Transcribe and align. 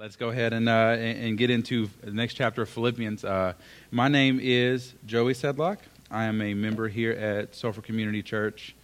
Let's 0.00 0.16
go 0.16 0.30
ahead 0.30 0.54
and, 0.54 0.66
uh, 0.66 0.96
and 0.98 1.36
get 1.36 1.50
into 1.50 1.90
the 2.00 2.10
next 2.10 2.32
chapter 2.32 2.62
of 2.62 2.70
Philippians. 2.70 3.22
Uh, 3.22 3.52
my 3.90 4.08
name 4.08 4.40
is 4.40 4.94
Joey 5.04 5.34
Sedlock. 5.34 5.76
I 6.10 6.24
am 6.24 6.40
a 6.40 6.54
member 6.54 6.88
here 6.88 7.12
at 7.12 7.54
Sulphur 7.54 7.82
Community 7.82 8.22
Church, 8.22 8.74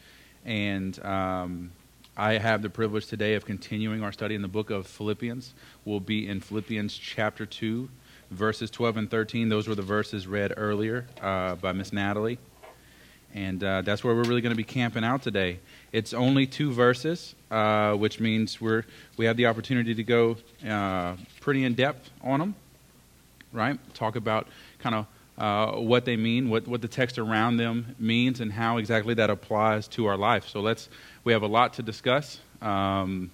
and 0.45 1.03
um, 1.03 1.73
I 2.19 2.35
have 2.35 2.61
the 2.61 2.69
privilege 2.69 3.07
today 3.07 3.33
of 3.33 3.47
continuing 3.47 4.03
our 4.03 4.13
study 4.13 4.35
in 4.35 4.43
the 4.43 4.49
book 4.49 4.69
of 4.69 4.87
Philippians. 4.87 5.55
We'll 5.87 6.01
be 6.01 6.29
in 6.29 6.41
Philippians 6.41 6.95
chapter 6.95 7.47
2, 7.47 7.89
verses 8.31 8.71
12 8.71 8.99
and 8.99 9.11
13. 9.11 9.49
Those 9.49 9.69
were 9.69 9.75
the 9.75 9.81
verses 9.81 10.27
read 10.27 10.53
earlier 10.59 11.07
uh, 11.23 11.55
by 11.55 11.73
Miss 11.73 11.95
Natalie. 11.95 12.37
And 13.37 13.63
uh, 13.63 13.83
that's 13.83 14.03
where 14.03 14.15
we're 14.15 14.25
really 14.25 14.41
going 14.41 14.55
to 14.55 14.57
be 14.57 14.65
camping 14.65 15.05
out 15.05 15.21
today. 15.21 15.59
It's 15.93 16.15
only 16.15 16.47
two 16.47 16.73
verses, 16.73 17.35
uh, 17.51 17.93
which 17.93 18.19
means 18.19 18.63
we're, 18.63 18.85
we 19.19 19.27
have 19.27 19.37
the 19.37 19.45
opportunity 19.45 19.95
to 19.95 20.03
go 20.03 20.39
uh, 20.67 21.17
pretty 21.43 21.65
in 21.65 21.75
depth 21.75 22.11
on 22.23 22.41
them, 22.41 22.55
right? 23.53 23.79
Talk 23.93 24.17
about 24.17 24.49
kind 24.79 24.95
of 24.95 25.07
uh, 25.37 25.79
what 25.79 26.07
they 26.07 26.17
mean, 26.17 26.49
what, 26.49 26.67
what 26.67 26.81
the 26.81 26.89
text 26.89 27.19
around 27.19 27.59
them 27.59 27.95
means, 27.99 28.41
and 28.41 28.51
how 28.51 28.79
exactly 28.79 29.13
that 29.13 29.29
applies 29.29 29.87
to 29.89 30.07
our 30.07 30.17
life. 30.17 30.49
So 30.49 30.61
let's, 30.61 30.89
we 31.25 31.35
have 31.35 31.43
a 31.43 31.47
lot 31.47 31.75
to 31.75 31.83
discuss. 31.83 32.41
Um, 32.63 33.31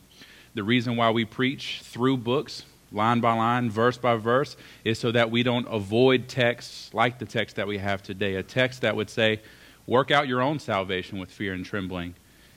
the 0.54 0.64
reason 0.64 0.96
why 0.96 1.10
we 1.10 1.24
preach 1.24 1.80
through 1.84 2.16
books, 2.16 2.64
line 2.90 3.20
by 3.20 3.34
line, 3.34 3.70
verse 3.70 3.98
by 3.98 4.16
verse, 4.16 4.56
is 4.84 4.98
so 4.98 5.12
that 5.12 5.30
we 5.30 5.44
don't 5.44 5.68
avoid 5.70 6.26
texts 6.26 6.92
like 6.92 7.20
the 7.20 7.24
text 7.24 7.54
that 7.54 7.68
we 7.68 7.78
have 7.78 8.02
today. 8.02 8.34
A 8.34 8.42
text 8.42 8.80
that 8.80 8.96
would 8.96 9.08
say, 9.08 9.40
work 9.86 10.10
out 10.10 10.28
your 10.28 10.40
own 10.40 10.58
salvation 10.58 11.18
with 11.18 11.30
fear 11.30 11.52
and 11.52 11.64
trembling. 11.64 12.14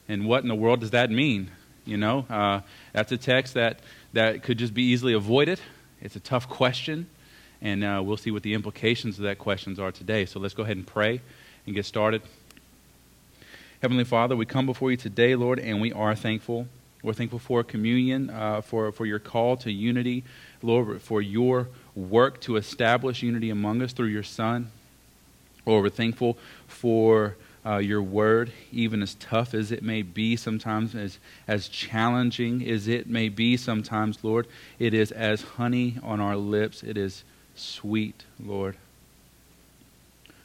And 0.07 0.25
what 0.25 0.43
in 0.43 0.49
the 0.49 0.55
world 0.55 0.81
does 0.81 0.91
that 0.91 1.09
mean? 1.09 1.51
You 1.85 1.97
know, 1.97 2.25
uh, 2.29 2.61
that's 2.93 3.11
a 3.11 3.17
text 3.17 3.53
that, 3.53 3.79
that 4.13 4.43
could 4.43 4.57
just 4.57 4.73
be 4.73 4.83
easily 4.83 5.13
avoided. 5.13 5.59
It's 6.01 6.15
a 6.15 6.19
tough 6.19 6.49
question, 6.49 7.07
and 7.61 7.83
uh, 7.83 8.01
we'll 8.03 8.17
see 8.17 8.31
what 8.31 8.43
the 8.43 8.53
implications 8.53 9.17
of 9.17 9.23
that 9.23 9.37
questions 9.37 9.79
are 9.79 9.91
today. 9.91 10.25
So 10.25 10.39
let's 10.39 10.53
go 10.53 10.63
ahead 10.63 10.77
and 10.77 10.85
pray 10.85 11.21
and 11.65 11.75
get 11.75 11.85
started. 11.85 12.21
Heavenly 13.81 14.03
Father, 14.03 14.35
we 14.35 14.45
come 14.45 14.65
before 14.65 14.89
you 14.89 14.97
today, 14.97 15.35
Lord, 15.35 15.59
and 15.59 15.79
we 15.79 15.93
are 15.93 16.15
thankful. 16.15 16.67
We're 17.03 17.13
thankful 17.13 17.37
for 17.37 17.63
communion, 17.63 18.31
uh, 18.31 18.61
for, 18.61 18.91
for 18.91 19.05
your 19.05 19.19
call 19.19 19.57
to 19.57 19.71
unity, 19.71 20.23
Lord, 20.63 21.01
for 21.03 21.21
your 21.21 21.67
work 21.93 22.41
to 22.41 22.55
establish 22.55 23.21
unity 23.21 23.51
among 23.51 23.83
us 23.83 23.93
through 23.93 24.07
your 24.07 24.23
Son. 24.23 24.71
Lord, 25.65 25.83
we're 25.83 25.89
thankful 25.89 26.37
for 26.67 27.35
uh, 27.65 27.77
your 27.77 28.01
word, 28.01 28.51
even 28.71 29.01
as 29.01 29.15
tough 29.15 29.53
as 29.53 29.71
it 29.71 29.81
may 29.81 30.03
be 30.03 30.35
sometimes, 30.35 30.93
as, 30.93 31.17
as 31.47 31.67
challenging 31.67 32.67
as 32.69 32.87
it 32.87 33.07
may 33.07 33.27
be 33.29 33.57
sometimes, 33.57 34.23
Lord. 34.23 34.47
It 34.77 34.93
is 34.93 35.11
as 35.11 35.41
honey 35.41 35.97
on 36.03 36.19
our 36.19 36.35
lips. 36.35 36.83
It 36.83 36.97
is 36.97 37.23
sweet, 37.55 38.23
Lord. 38.39 38.75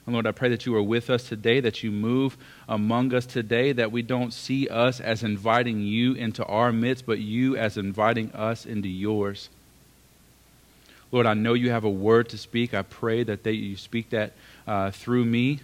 And 0.07 0.15
Lord, 0.15 0.27
I 0.27 0.33
pray 0.33 0.49
that 0.49 0.65
you 0.65 0.75
are 0.77 0.83
with 0.83 1.11
us 1.11 1.29
today, 1.29 1.61
that 1.61 1.83
you 1.83 1.91
move 1.91 2.39
among 2.67 3.12
us 3.12 3.27
today, 3.27 3.73
that 3.73 3.93
we 3.93 4.01
don't 4.01 4.33
see 4.33 4.67
us 4.69 4.99
as 4.99 5.23
inviting 5.23 5.83
you 5.83 6.15
into 6.15 6.45
our 6.47 6.73
midst, 6.73 7.05
but 7.05 7.19
you 7.19 7.55
as 7.57 7.77
inviting 7.77 8.33
us 8.33 8.65
into 8.65 8.89
yours. 8.89 9.51
Lord, 11.12 11.27
I 11.27 11.34
know 11.34 11.55
you 11.55 11.71
have 11.71 11.84
a 11.84 11.91
word 11.91 12.29
to 12.31 12.39
speak. 12.39 12.73
I 12.73 12.83
pray 12.83 13.25
that 13.25 13.45
you 13.45 13.77
speak 13.77 14.11
that 14.11 14.33
uh, 14.66 14.91
through 14.91 15.25
me, 15.25 15.61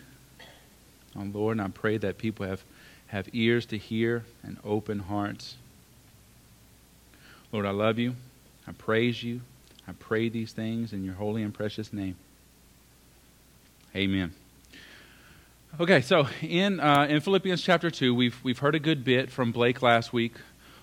oh, 1.17 1.23
Lord, 1.33 1.59
and 1.59 1.67
I 1.67 1.69
pray 1.69 1.99
that 1.99 2.19
people 2.19 2.47
have, 2.47 2.63
have 3.09 3.29
ears 3.33 3.67
to 3.67 3.79
hear 3.79 4.25
and 4.43 4.57
open 4.65 5.01
hearts. 5.01 5.57
Lord, 7.53 7.67
I 7.67 7.71
love 7.71 7.99
you. 7.99 8.15
I 8.67 8.73
praise 8.73 9.23
you. 9.23 9.41
I 9.89 9.93
pray 9.93 10.29
these 10.29 10.53
things 10.53 10.93
in 10.93 11.05
your 11.05 11.15
holy 11.15 11.43
and 11.43 11.55
precious 11.55 11.93
name. 11.93 12.17
Amen. 13.95 14.35
Okay, 15.79 16.01
so 16.01 16.27
in, 16.43 16.81
uh, 16.81 17.07
in 17.09 17.21
Philippians 17.21 17.63
chapter 17.63 17.91
2, 17.91 18.15
we've, 18.15 18.39
we've 18.43 18.59
heard 18.59 18.75
a 18.75 18.79
good 18.81 19.05
bit 19.05 19.31
from 19.31 19.53
Blake 19.53 19.83
last 19.83 20.13
week 20.13 20.35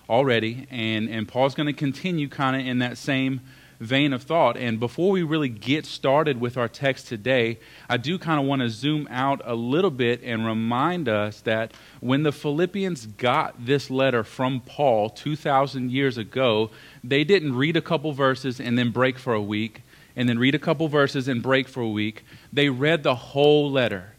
already, 0.08 0.66
and, 0.70 1.08
and 1.08 1.26
Paul's 1.26 1.54
going 1.54 1.66
to 1.66 1.72
continue 1.72 2.28
kind 2.28 2.60
of 2.60 2.66
in 2.66 2.78
that 2.78 2.96
same 2.96 3.40
vein 3.80 4.12
of 4.12 4.22
thought. 4.22 4.56
And 4.56 4.80
before 4.80 5.10
we 5.10 5.22
really 5.22 5.48
get 5.48 5.86
started 5.86 6.40
with 6.40 6.56
our 6.56 6.68
text 6.68 7.08
today, 7.08 7.58
I 7.88 7.96
do 7.96 8.18
kind 8.18 8.40
of 8.40 8.46
want 8.46 8.62
to 8.62 8.70
zoom 8.70 9.06
out 9.10 9.40
a 9.44 9.54
little 9.54 9.90
bit 9.90 10.22
and 10.22 10.46
remind 10.46 11.08
us 11.08 11.40
that 11.42 11.72
when 12.00 12.22
the 12.22 12.32
Philippians 12.32 13.06
got 13.06 13.64
this 13.64 13.90
letter 13.90 14.24
from 14.24 14.60
Paul 14.60 15.10
2,000 15.10 15.90
years 15.90 16.18
ago, 16.18 16.70
they 17.02 17.24
didn't 17.24 17.54
read 17.54 17.76
a 17.76 17.82
couple 17.82 18.12
verses 18.12 18.60
and 18.60 18.78
then 18.78 18.90
break 18.90 19.18
for 19.18 19.34
a 19.34 19.42
week, 19.42 19.82
and 20.16 20.28
then 20.28 20.38
read 20.38 20.54
a 20.54 20.58
couple 20.58 20.88
verses 20.88 21.28
and 21.28 21.42
break 21.42 21.68
for 21.68 21.80
a 21.80 21.88
week. 21.88 22.24
They 22.52 22.68
read 22.68 23.02
the 23.02 23.14
whole 23.14 23.70
letter. 23.70 24.14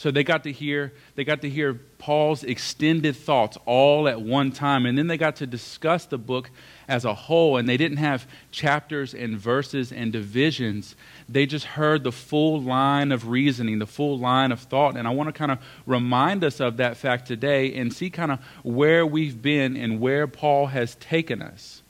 So 0.00 0.10
they 0.10 0.24
got 0.24 0.44
to 0.44 0.52
hear 0.52 0.94
they 1.14 1.24
got 1.24 1.42
to 1.42 1.50
hear 1.50 1.74
Paul's 1.98 2.42
extended 2.42 3.14
thoughts 3.16 3.58
all 3.66 4.08
at 4.08 4.18
one 4.18 4.50
time 4.50 4.86
and 4.86 4.96
then 4.96 5.08
they 5.08 5.18
got 5.18 5.36
to 5.36 5.46
discuss 5.46 6.06
the 6.06 6.16
book 6.16 6.48
as 6.90 7.04
a 7.04 7.14
whole, 7.14 7.56
and 7.56 7.68
they 7.68 7.76
didn't 7.76 7.98
have 7.98 8.26
chapters 8.50 9.14
and 9.14 9.38
verses 9.38 9.92
and 9.92 10.12
divisions. 10.12 10.96
They 11.28 11.46
just 11.46 11.64
heard 11.64 12.02
the 12.02 12.10
full 12.10 12.60
line 12.60 13.12
of 13.12 13.28
reasoning, 13.28 13.78
the 13.78 13.86
full 13.86 14.18
line 14.18 14.50
of 14.50 14.58
thought. 14.58 14.96
And 14.96 15.06
I 15.06 15.12
want 15.12 15.28
to 15.28 15.32
kind 15.32 15.52
of 15.52 15.58
remind 15.86 16.42
us 16.42 16.58
of 16.58 16.78
that 16.78 16.96
fact 16.96 17.28
today 17.28 17.72
and 17.74 17.92
see 17.92 18.10
kind 18.10 18.32
of 18.32 18.40
where 18.64 19.06
we've 19.06 19.40
been 19.40 19.76
and 19.76 20.00
where 20.00 20.26
Paul 20.26 20.66
has 20.66 20.96
taken 20.96 21.40
us. 21.40 21.82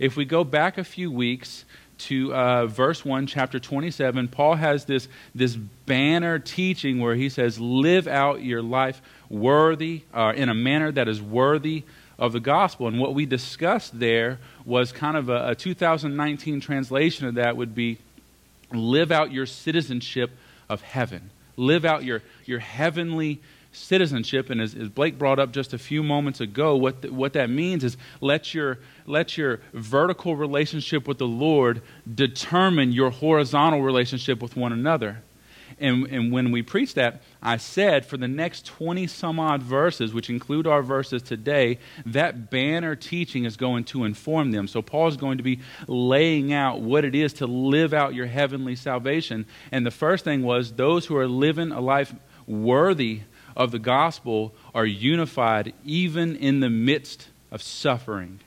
If 0.00 0.16
we 0.16 0.24
go 0.24 0.42
back 0.42 0.76
a 0.76 0.84
few 0.84 1.10
weeks, 1.12 1.64
to 1.98 2.34
uh, 2.34 2.66
verse 2.66 3.04
1, 3.04 3.28
chapter 3.28 3.60
27, 3.60 4.26
Paul 4.26 4.56
has 4.56 4.86
this, 4.86 5.06
this 5.36 5.54
banner 5.54 6.40
teaching 6.40 6.98
where 6.98 7.14
he 7.14 7.28
says, 7.28 7.60
Live 7.60 8.08
out 8.08 8.42
your 8.42 8.60
life 8.60 9.00
worthy, 9.28 10.02
uh, 10.12 10.32
in 10.34 10.48
a 10.48 10.54
manner 10.54 10.90
that 10.90 11.06
is 11.06 11.22
worthy 11.22 11.84
of 12.22 12.32
the 12.32 12.40
gospel. 12.40 12.86
And 12.86 13.00
what 13.00 13.14
we 13.14 13.26
discussed 13.26 13.98
there 13.98 14.38
was 14.64 14.92
kind 14.92 15.16
of 15.16 15.28
a, 15.28 15.48
a 15.48 15.54
2019 15.56 16.60
translation 16.60 17.26
of 17.26 17.34
that 17.34 17.56
would 17.56 17.74
be 17.74 17.98
live 18.70 19.10
out 19.10 19.32
your 19.32 19.44
citizenship 19.44 20.30
of 20.68 20.82
heaven. 20.82 21.30
Live 21.56 21.84
out 21.84 22.04
your, 22.04 22.22
your 22.44 22.60
heavenly 22.60 23.40
citizenship. 23.72 24.50
And 24.50 24.60
as, 24.60 24.72
as, 24.72 24.88
Blake 24.88 25.18
brought 25.18 25.40
up 25.40 25.50
just 25.50 25.74
a 25.74 25.78
few 25.78 26.04
moments 26.04 26.40
ago, 26.40 26.76
what, 26.76 27.02
the, 27.02 27.12
what 27.12 27.32
that 27.32 27.50
means 27.50 27.82
is 27.82 27.96
let 28.20 28.54
your, 28.54 28.78
let 29.04 29.36
your 29.36 29.58
vertical 29.72 30.36
relationship 30.36 31.08
with 31.08 31.18
the 31.18 31.26
Lord 31.26 31.82
determine 32.14 32.92
your 32.92 33.10
horizontal 33.10 33.82
relationship 33.82 34.40
with 34.40 34.54
one 34.54 34.72
another. 34.72 35.22
And, 35.80 36.06
and 36.06 36.32
when 36.32 36.52
we 36.52 36.62
preached 36.62 36.94
that, 36.96 37.22
I 37.42 37.56
said 37.56 38.06
for 38.06 38.16
the 38.16 38.28
next 38.28 38.66
20 38.66 39.06
some 39.06 39.40
odd 39.40 39.62
verses, 39.62 40.12
which 40.12 40.30
include 40.30 40.66
our 40.66 40.82
verses 40.82 41.22
today, 41.22 41.78
that 42.06 42.50
banner 42.50 42.96
teaching 42.96 43.44
is 43.44 43.56
going 43.56 43.84
to 43.84 44.04
inform 44.04 44.52
them. 44.52 44.68
So 44.68 44.82
Paul 44.82 45.08
is 45.08 45.16
going 45.16 45.38
to 45.38 45.44
be 45.44 45.60
laying 45.86 46.52
out 46.52 46.80
what 46.80 47.04
it 47.04 47.14
is 47.14 47.34
to 47.34 47.46
live 47.46 47.92
out 47.92 48.14
your 48.14 48.26
heavenly 48.26 48.76
salvation. 48.76 49.46
And 49.70 49.84
the 49.84 49.90
first 49.90 50.24
thing 50.24 50.42
was 50.42 50.72
those 50.72 51.06
who 51.06 51.16
are 51.16 51.28
living 51.28 51.72
a 51.72 51.80
life 51.80 52.14
worthy 52.46 53.20
of 53.56 53.70
the 53.70 53.78
gospel 53.78 54.52
are 54.74 54.86
unified 54.86 55.74
even 55.84 56.36
in 56.36 56.60
the 56.60 56.70
midst 56.70 57.28
of 57.50 57.62
suffering 57.62 58.40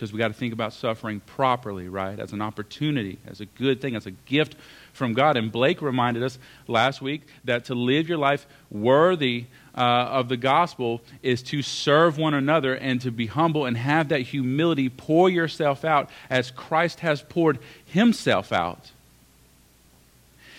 because 0.00 0.14
we 0.14 0.18
got 0.18 0.28
to 0.28 0.34
think 0.34 0.54
about 0.54 0.72
suffering 0.72 1.20
properly, 1.20 1.86
right? 1.86 2.18
As 2.18 2.32
an 2.32 2.40
opportunity, 2.40 3.18
as 3.26 3.42
a 3.42 3.44
good 3.44 3.82
thing, 3.82 3.94
as 3.94 4.06
a 4.06 4.10
gift 4.10 4.56
from 5.00 5.14
God. 5.14 5.38
And 5.38 5.50
Blake 5.50 5.80
reminded 5.80 6.22
us 6.22 6.38
last 6.68 7.00
week 7.00 7.22
that 7.44 7.64
to 7.64 7.74
live 7.74 8.06
your 8.06 8.18
life 8.18 8.46
worthy 8.70 9.46
uh, 9.74 9.80
of 9.80 10.28
the 10.28 10.36
gospel 10.36 11.00
is 11.22 11.42
to 11.44 11.62
serve 11.62 12.18
one 12.18 12.34
another 12.34 12.74
and 12.74 13.00
to 13.00 13.10
be 13.10 13.26
humble 13.26 13.64
and 13.64 13.78
have 13.78 14.10
that 14.10 14.20
humility. 14.20 14.90
Pour 14.90 15.30
yourself 15.30 15.86
out 15.86 16.10
as 16.28 16.50
Christ 16.50 17.00
has 17.00 17.22
poured 17.22 17.58
himself 17.86 18.52
out. 18.52 18.90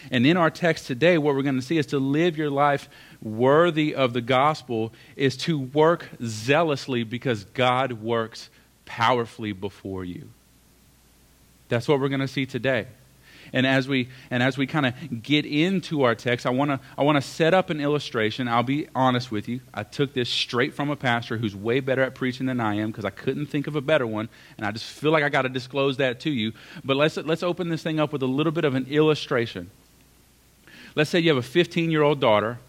And 0.10 0.26
in 0.26 0.38
our 0.38 0.50
text 0.50 0.88
today, 0.88 1.20
what 1.20 1.36
we're 1.36 1.44
going 1.44 1.60
to 1.60 1.62
see 1.62 1.78
is 1.78 1.86
to 1.88 2.00
live 2.00 2.36
your 2.36 2.50
life 2.50 2.90
worthy 3.22 3.94
of 3.94 4.14
the 4.14 4.22
gospel 4.22 4.92
is 5.16 5.38
to 5.38 5.60
work 5.60 6.10
zealously 6.26 7.04
because 7.04 7.44
God 7.44 7.94
works 7.94 8.50
powerfully 8.86 9.52
before 9.52 10.04
you. 10.04 10.30
That's 11.70 11.88
what 11.88 12.00
we're 12.00 12.10
going 12.10 12.22
to 12.22 12.28
see 12.28 12.48
today. 12.48 12.88
And 13.54 13.68
as 13.68 13.88
we 13.88 14.08
and 14.30 14.42
as 14.42 14.58
we 14.58 14.66
kind 14.66 14.86
of 14.86 15.22
get 15.22 15.46
into 15.46 16.04
our 16.04 16.16
text, 16.16 16.46
I 16.46 16.50
want 16.52 16.72
to 16.72 16.80
I 16.98 17.04
want 17.04 17.18
to 17.18 17.22
set 17.22 17.54
up 17.54 17.70
an 17.70 17.82
illustration. 17.82 18.48
I'll 18.48 18.64
be 18.64 18.88
honest 18.96 19.32
with 19.32 19.50
you. 19.50 19.60
I 19.74 19.84
took 19.84 20.14
this 20.14 20.30
straight 20.30 20.74
from 20.74 20.90
a 20.90 20.96
pastor 20.96 21.38
who's 21.38 21.56
way 21.56 21.82
better 21.82 22.02
at 22.02 22.16
preaching 22.16 22.46
than 22.46 22.60
I 22.60 22.76
am 22.76 22.92
because 22.92 23.06
I 23.06 23.10
couldn't 23.10 23.48
think 23.48 23.68
of 23.68 23.76
a 23.76 23.82
better 23.82 24.08
one, 24.08 24.30
and 24.58 24.66
I 24.66 24.72
just 24.72 24.86
feel 24.86 25.12
like 25.12 25.24
I 25.24 25.30
got 25.30 25.42
to 25.42 25.50
disclose 25.50 25.98
that 25.98 26.22
to 26.22 26.30
you. 26.30 26.54
But 26.84 26.96
let's 26.96 27.18
let's 27.18 27.44
open 27.44 27.70
this 27.70 27.84
thing 27.84 28.00
up 28.00 28.14
with 28.14 28.24
a 28.24 28.28
little 28.28 28.54
bit 28.54 28.64
of 28.64 28.76
an 28.76 28.88
illustration. 28.88 29.70
Let's 30.96 31.10
say 31.10 31.20
you 31.20 31.34
have 31.34 31.44
a 31.44 31.48
15-year-old 31.48 32.20
daughter 32.20 32.60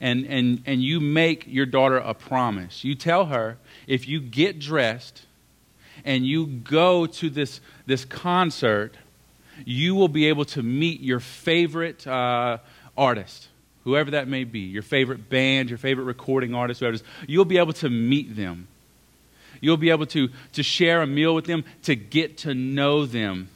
and 0.00 0.26
and 0.26 0.62
and 0.66 0.82
you 0.82 1.00
make 1.00 1.46
your 1.46 1.66
daughter 1.66 1.96
a 1.96 2.12
promise. 2.12 2.84
You 2.84 2.94
tell 2.94 3.26
her 3.26 3.56
if 3.86 4.06
you 4.06 4.20
get 4.20 4.58
dressed 4.58 5.26
and 6.04 6.26
you 6.26 6.46
go 6.46 7.06
to 7.06 7.30
this, 7.30 7.60
this 7.86 8.04
concert, 8.04 8.96
you 9.64 9.94
will 9.94 10.08
be 10.08 10.26
able 10.26 10.44
to 10.46 10.62
meet 10.62 11.00
your 11.00 11.20
favorite 11.20 12.06
uh, 12.06 12.58
artist, 12.96 13.48
whoever 13.84 14.12
that 14.12 14.28
may 14.28 14.44
be, 14.44 14.60
your 14.60 14.82
favorite 14.82 15.28
band, 15.28 15.68
your 15.68 15.78
favorite 15.78 16.04
recording 16.04 16.54
artist, 16.54 16.80
whoever 16.80 16.94
it 16.94 17.00
is. 17.00 17.06
You'll 17.26 17.44
be 17.44 17.58
able 17.58 17.72
to 17.74 17.90
meet 17.90 18.36
them. 18.36 18.68
You'll 19.60 19.76
be 19.76 19.90
able 19.90 20.06
to, 20.06 20.28
to 20.52 20.62
share 20.62 21.02
a 21.02 21.06
meal 21.06 21.34
with 21.34 21.46
them, 21.46 21.64
to 21.84 21.96
get 21.96 22.38
to 22.38 22.54
know 22.54 23.06
them. 23.06 23.48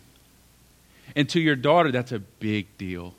And 1.15 1.29
to 1.31 1.41
your 1.41 1.57
daughter, 1.57 1.93
that's 1.93 2.13
a 2.13 2.21
big 2.21 2.67
deal. 2.79 3.15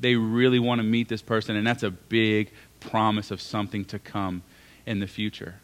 They 0.00 0.16
really 0.16 0.58
want 0.58 0.80
to 0.80 0.82
meet 0.82 1.08
this 1.08 1.22
person, 1.22 1.56
and 1.56 1.66
that's 1.66 1.82
a 1.82 1.90
big 1.90 2.50
promise 2.80 3.30
of 3.30 3.40
something 3.40 3.84
to 3.86 3.98
come 3.98 4.42
in 4.84 5.00
the 5.00 5.06
future. 5.06 5.54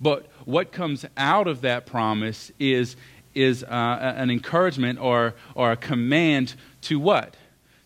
But 0.00 0.26
what 0.44 0.70
comes 0.70 1.04
out 1.16 1.46
of 1.46 1.62
that 1.62 1.86
promise 1.86 2.52
is, 2.58 2.96
is 3.34 3.64
uh, 3.64 4.14
an 4.16 4.30
encouragement 4.30 4.98
or, 5.00 5.34
or 5.54 5.72
a 5.72 5.76
command 5.76 6.54
to 6.82 6.98
what? 6.98 7.36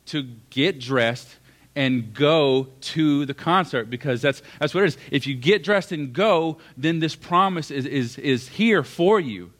To 0.06 0.22
get 0.50 0.78
dressed 0.78 1.28
and 1.74 2.12
go 2.12 2.66
to 2.80 3.24
the 3.26 3.34
concert 3.34 3.88
because 3.88 4.20
that's, 4.20 4.42
that's 4.58 4.74
what 4.74 4.84
it 4.84 4.88
is. 4.88 4.98
If 5.10 5.26
you 5.26 5.34
get 5.34 5.62
dressed 5.62 5.92
and 5.92 6.12
go, 6.12 6.58
then 6.76 6.98
this 6.98 7.14
promise 7.14 7.70
is, 7.70 7.86
is, 7.86 8.18
is 8.18 8.48
here 8.48 8.82
for 8.82 9.20
you. 9.20 9.52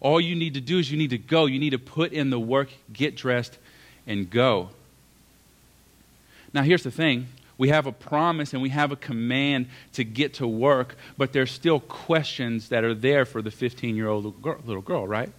All 0.00 0.20
you 0.20 0.34
need 0.34 0.54
to 0.54 0.60
do 0.60 0.78
is 0.78 0.90
you 0.90 0.98
need 0.98 1.10
to 1.10 1.18
go. 1.18 1.46
You 1.46 1.58
need 1.58 1.70
to 1.70 1.78
put 1.78 2.12
in 2.12 2.28
the 2.28 2.38
work, 2.38 2.68
get 2.92 3.16
dressed, 3.16 3.56
and 4.06 4.28
go. 4.28 4.68
Now, 6.52 6.62
here's 6.62 6.82
the 6.82 6.90
thing 6.90 7.28
we 7.58 7.68
have 7.68 7.86
a 7.86 7.92
promise 7.92 8.52
and 8.52 8.62
we 8.62 8.70
have 8.70 8.92
a 8.92 8.96
command 8.96 9.66
to 9.92 10.04
get 10.04 10.34
to 10.34 10.46
work, 10.46 10.96
but 11.16 11.32
there's 11.32 11.50
still 11.50 11.80
questions 11.80 12.68
that 12.70 12.84
are 12.84 12.94
there 12.94 13.24
for 13.24 13.42
the 13.42 13.50
15 13.50 13.96
year 13.96 14.08
old 14.08 14.44
little 14.66 14.82
girl, 14.82 15.06
right? 15.06 15.32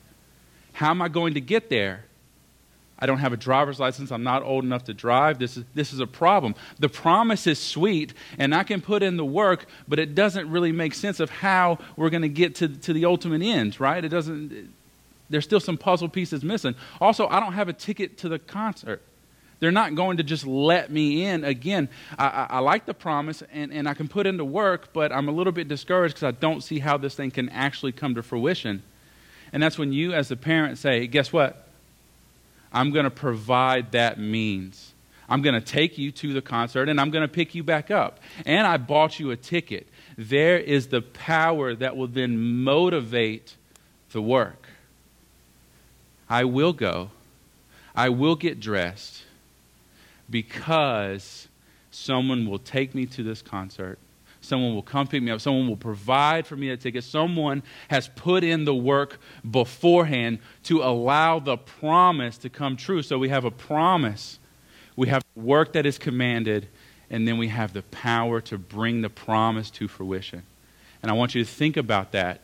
How 0.74 0.92
am 0.92 1.02
I 1.02 1.08
going 1.08 1.34
to 1.36 1.42
get 1.42 1.70
there? 1.70 2.06
I 2.98 3.06
don't 3.06 3.18
have 3.18 3.34
a 3.34 3.38
driver's 3.38 3.80
license. 3.80 4.12
I'm 4.12 4.24
not 4.24 4.44
old 4.44 4.64
enough 4.64 4.86
to 4.86 4.94
drive. 4.94 5.38
This 5.38 5.58
is, 5.58 5.66
this 5.74 5.92
is 5.92 6.00
a 6.00 6.08
problem. 6.08 6.56
The 6.80 6.88
promise 6.88 7.46
is 7.46 7.60
sweet, 7.60 8.14
and 8.38 8.56
I 8.56 8.64
can 8.64 8.80
put 8.82 9.04
in 9.04 9.18
the 9.18 9.26
work, 9.26 9.66
but 9.88 10.00
it 10.00 10.16
doesn't 10.16 10.50
really 10.50 10.72
make 10.72 10.94
sense 10.94 11.20
of 11.20 11.30
how 11.30 11.80
we're 11.98 12.10
going 12.10 12.22
to 12.22 12.30
get 12.30 12.56
to, 12.56 12.70
to 12.70 12.94
the 12.94 13.04
ultimate 13.06 13.42
end, 13.42 13.80
right? 13.82 14.04
It 14.04 14.10
doesn't, 14.10 14.74
there's 15.30 15.44
still 15.44 15.60
some 15.60 15.78
puzzle 15.78 16.08
pieces 16.08 16.44
missing. 16.44 16.76
Also, 17.02 17.28
I 17.28 17.42
don't 17.42 17.54
have 17.54 17.68
a 17.68 17.74
ticket 17.74 18.18
to 18.20 18.30
the 18.30 18.40
concert. 18.40 19.02
They're 19.60 19.72
not 19.72 19.96
going 19.96 20.18
to 20.18 20.24
just 20.24 20.46
let 20.46 20.92
me 20.92 21.26
in. 21.26 21.44
Again, 21.44 21.90
I, 22.18 22.28
I, 22.28 22.48
I 22.50 22.60
like 22.60 22.86
the 22.86 22.94
promise 22.94 23.42
and, 23.52 23.72
and 23.72 23.88
I 23.88 23.94
can 23.94 24.08
put 24.08 24.28
into 24.28 24.44
work, 24.44 24.92
but 24.94 25.12
I'm 25.12 25.30
a 25.30 25.32
little 25.32 25.54
bit 25.54 25.68
discouraged 25.68 26.16
because 26.16 26.28
I 26.28 26.32
don't 26.32 26.62
see 26.62 26.80
how 26.80 26.98
this 26.98 27.16
thing 27.16 27.32
can 27.32 27.50
actually 27.50 27.92
come 27.92 28.16
to 28.16 28.24
fruition. 28.24 28.84
And 29.54 29.64
that's 29.64 29.78
when 29.78 29.94
you, 29.94 30.14
as 30.14 30.32
a 30.32 30.36
parent, 30.36 30.78
say, 30.78 31.08
Guess 31.08 31.32
what? 31.32 31.68
I'm 32.74 32.92
going 32.92 33.06
to 33.06 33.12
provide 33.12 33.94
that 33.94 34.20
means. 34.20 34.94
I'm 35.30 35.42
going 35.42 35.56
to 35.56 35.62
take 35.62 35.98
you 35.98 36.12
to 36.12 36.34
the 36.34 36.42
concert 36.42 36.90
and 36.90 37.00
I'm 37.00 37.10
going 37.10 37.24
to 37.24 37.34
pick 37.34 37.56
you 37.56 37.64
back 37.64 37.90
up. 37.90 38.20
And 38.46 38.68
I 38.68 38.78
bought 38.78 39.20
you 39.20 39.32
a 39.32 39.36
ticket. 39.36 39.88
There 40.18 40.58
is 40.58 40.88
the 40.88 41.02
power 41.02 41.74
that 41.74 41.96
will 41.96 42.08
then 42.08 42.64
motivate 42.64 43.56
the 44.12 44.22
work. 44.22 44.68
I 46.30 46.44
will 46.44 46.74
go. 46.74 47.12
I 47.96 48.10
will 48.10 48.36
get 48.36 48.60
dressed 48.60 49.25
because 50.30 51.48
someone 51.92 52.48
will 52.48 52.60
take 52.60 52.94
me 52.96 53.06
to 53.08 53.24
this 53.24 53.42
concert. 53.42 54.00
Someone 54.42 54.76
will 54.76 54.84
come 54.84 55.08
pick 55.08 55.24
me 55.24 55.32
up. 55.32 55.42
Someone 55.42 55.68
will 55.68 55.76
provide 55.76 56.46
for 56.46 56.56
me 56.56 56.70
a 56.70 56.78
ticket. 56.78 57.04
Someone 57.04 57.64
has 57.88 58.10
put 58.10 58.44
in 58.44 58.64
the 58.66 58.76
work 58.76 59.20
beforehand 59.50 60.40
to 60.64 60.84
allow 60.84 61.40
the 61.40 61.58
promise 61.58 62.38
to 62.40 62.50
come 62.50 62.78
true. 62.78 63.02
So 63.02 63.18
we 63.18 63.30
have 63.30 63.44
a 63.44 63.52
promise, 63.52 64.38
we 64.96 65.08
have 65.08 65.24
work 65.36 65.74
that 65.74 65.88
is 65.88 65.98
commanded, 65.98 66.68
and 67.10 67.28
then 67.28 67.38
we 67.38 67.48
have 67.48 67.74
the 67.74 67.82
power 67.84 68.40
to 68.42 68.58
bring 68.58 69.02
the 69.02 69.10
promise 69.10 69.72
to 69.72 69.88
fruition. 69.88 70.44
And 71.02 71.12
I 71.12 71.16
want 71.16 71.34
you 71.34 71.44
to 71.44 71.50
think 71.50 71.76
about 71.76 72.12
that 72.12 72.42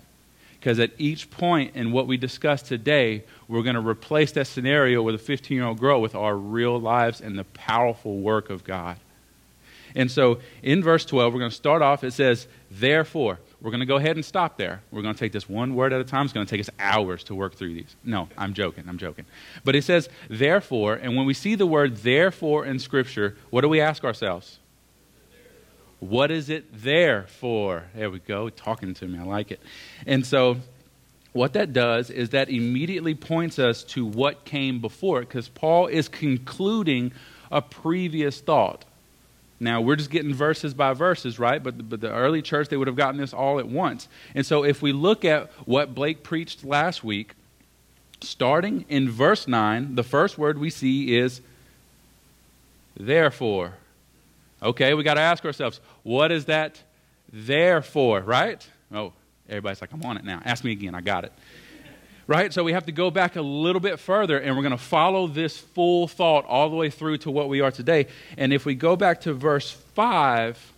because 0.61 0.77
at 0.77 0.91
each 0.99 1.31
point 1.31 1.75
in 1.75 1.91
what 1.91 2.05
we 2.05 2.17
discussed 2.17 2.67
today, 2.67 3.23
we're 3.47 3.63
going 3.63 3.73
to 3.73 3.81
replace 3.81 4.31
that 4.33 4.45
scenario 4.45 5.01
with 5.01 5.15
a 5.15 5.17
15 5.17 5.57
year 5.57 5.65
old 5.65 5.79
girl 5.79 5.99
with 5.99 6.13
our 6.13 6.37
real 6.37 6.79
lives 6.79 7.19
and 7.19 7.37
the 7.37 7.45
powerful 7.45 8.19
work 8.19 8.51
of 8.51 8.63
God. 8.63 8.97
And 9.95 10.09
so 10.09 10.37
in 10.61 10.83
verse 10.83 11.03
12, 11.03 11.33
we're 11.33 11.39
going 11.39 11.49
to 11.49 11.57
start 11.57 11.81
off. 11.81 12.03
It 12.03 12.11
says, 12.11 12.47
Therefore, 12.69 13.39
we're 13.59 13.71
going 13.71 13.79
to 13.79 13.87
go 13.87 13.95
ahead 13.95 14.17
and 14.17 14.23
stop 14.23 14.57
there. 14.57 14.83
We're 14.91 15.01
going 15.01 15.15
to 15.15 15.19
take 15.19 15.31
this 15.31 15.49
one 15.49 15.73
word 15.73 15.93
at 15.93 15.99
a 15.99 16.03
time. 16.03 16.25
It's 16.25 16.33
going 16.33 16.45
to 16.45 16.49
take 16.49 16.61
us 16.61 16.69
hours 16.77 17.23
to 17.25 17.35
work 17.35 17.55
through 17.55 17.73
these. 17.73 17.95
No, 18.03 18.29
I'm 18.37 18.53
joking. 18.53 18.83
I'm 18.87 18.99
joking. 18.99 19.25
But 19.65 19.75
it 19.75 19.83
says, 19.83 20.09
Therefore, 20.29 20.93
and 20.93 21.17
when 21.17 21.25
we 21.25 21.33
see 21.33 21.55
the 21.55 21.65
word 21.65 21.97
therefore 21.97 22.65
in 22.65 22.77
Scripture, 22.77 23.35
what 23.49 23.61
do 23.61 23.67
we 23.67 23.81
ask 23.81 24.03
ourselves? 24.03 24.59
What 26.01 26.31
is 26.31 26.49
it 26.49 26.65
there 26.73 27.27
for? 27.27 27.83
There 27.93 28.09
we 28.09 28.17
go, 28.17 28.49
talking 28.49 28.95
to 28.95 29.07
me. 29.07 29.19
I 29.19 29.23
like 29.23 29.51
it. 29.51 29.61
And 30.07 30.25
so, 30.25 30.57
what 31.31 31.53
that 31.53 31.73
does 31.73 32.09
is 32.09 32.31
that 32.31 32.49
immediately 32.49 33.13
points 33.13 33.59
us 33.59 33.83
to 33.83 34.03
what 34.03 34.43
came 34.43 34.81
before 34.81 35.19
it, 35.21 35.27
because 35.29 35.47
Paul 35.47 35.85
is 35.85 36.09
concluding 36.09 37.11
a 37.51 37.61
previous 37.61 38.41
thought. 38.41 38.83
Now, 39.59 39.79
we're 39.79 39.95
just 39.95 40.09
getting 40.09 40.33
verses 40.33 40.73
by 40.73 40.93
verses, 40.93 41.37
right? 41.37 41.61
But, 41.61 41.87
but 41.87 42.01
the 42.01 42.11
early 42.11 42.41
church, 42.41 42.69
they 42.69 42.77
would 42.77 42.87
have 42.87 42.97
gotten 42.97 43.21
this 43.21 43.31
all 43.31 43.59
at 43.59 43.67
once. 43.67 44.07
And 44.33 44.43
so, 44.43 44.63
if 44.63 44.81
we 44.81 44.93
look 44.93 45.23
at 45.23 45.51
what 45.67 45.93
Blake 45.93 46.23
preached 46.23 46.65
last 46.65 47.03
week, 47.03 47.35
starting 48.21 48.85
in 48.89 49.07
verse 49.07 49.47
9, 49.47 49.93
the 49.93 50.03
first 50.03 50.39
word 50.39 50.57
we 50.57 50.71
see 50.71 51.15
is 51.15 51.41
therefore. 52.97 53.75
Okay, 54.63 54.93
we 54.93 55.03
got 55.03 55.15
to 55.15 55.21
ask 55.21 55.43
ourselves, 55.43 55.79
what 56.03 56.31
is 56.31 56.45
that 56.45 56.81
there 57.33 57.81
for, 57.81 58.21
right? 58.21 58.65
Oh, 58.93 59.13
everybody's 59.49 59.81
like, 59.81 59.91
I'm 59.93 60.03
on 60.03 60.17
it 60.17 60.23
now. 60.23 60.41
Ask 60.45 60.63
me 60.63 60.71
again, 60.71 60.93
I 60.93 61.01
got 61.01 61.23
it. 61.23 61.33
Right? 62.27 62.53
So 62.53 62.63
we 62.63 62.73
have 62.73 62.85
to 62.85 62.91
go 62.91 63.09
back 63.11 63.35
a 63.35 63.41
little 63.41 63.81
bit 63.81 63.99
further 63.99 64.37
and 64.37 64.55
we're 64.55 64.61
going 64.61 64.71
to 64.71 64.77
follow 64.77 65.27
this 65.27 65.57
full 65.57 66.07
thought 66.07 66.45
all 66.45 66.69
the 66.69 66.75
way 66.75 66.89
through 66.89 67.17
to 67.19 67.31
what 67.31 67.49
we 67.49 67.61
are 67.61 67.71
today. 67.71 68.07
And 68.37 68.53
if 68.53 68.65
we 68.65 68.75
go 68.75 68.95
back 68.95 69.21
to 69.21 69.33
verse 69.33 69.71
5, 69.71 70.71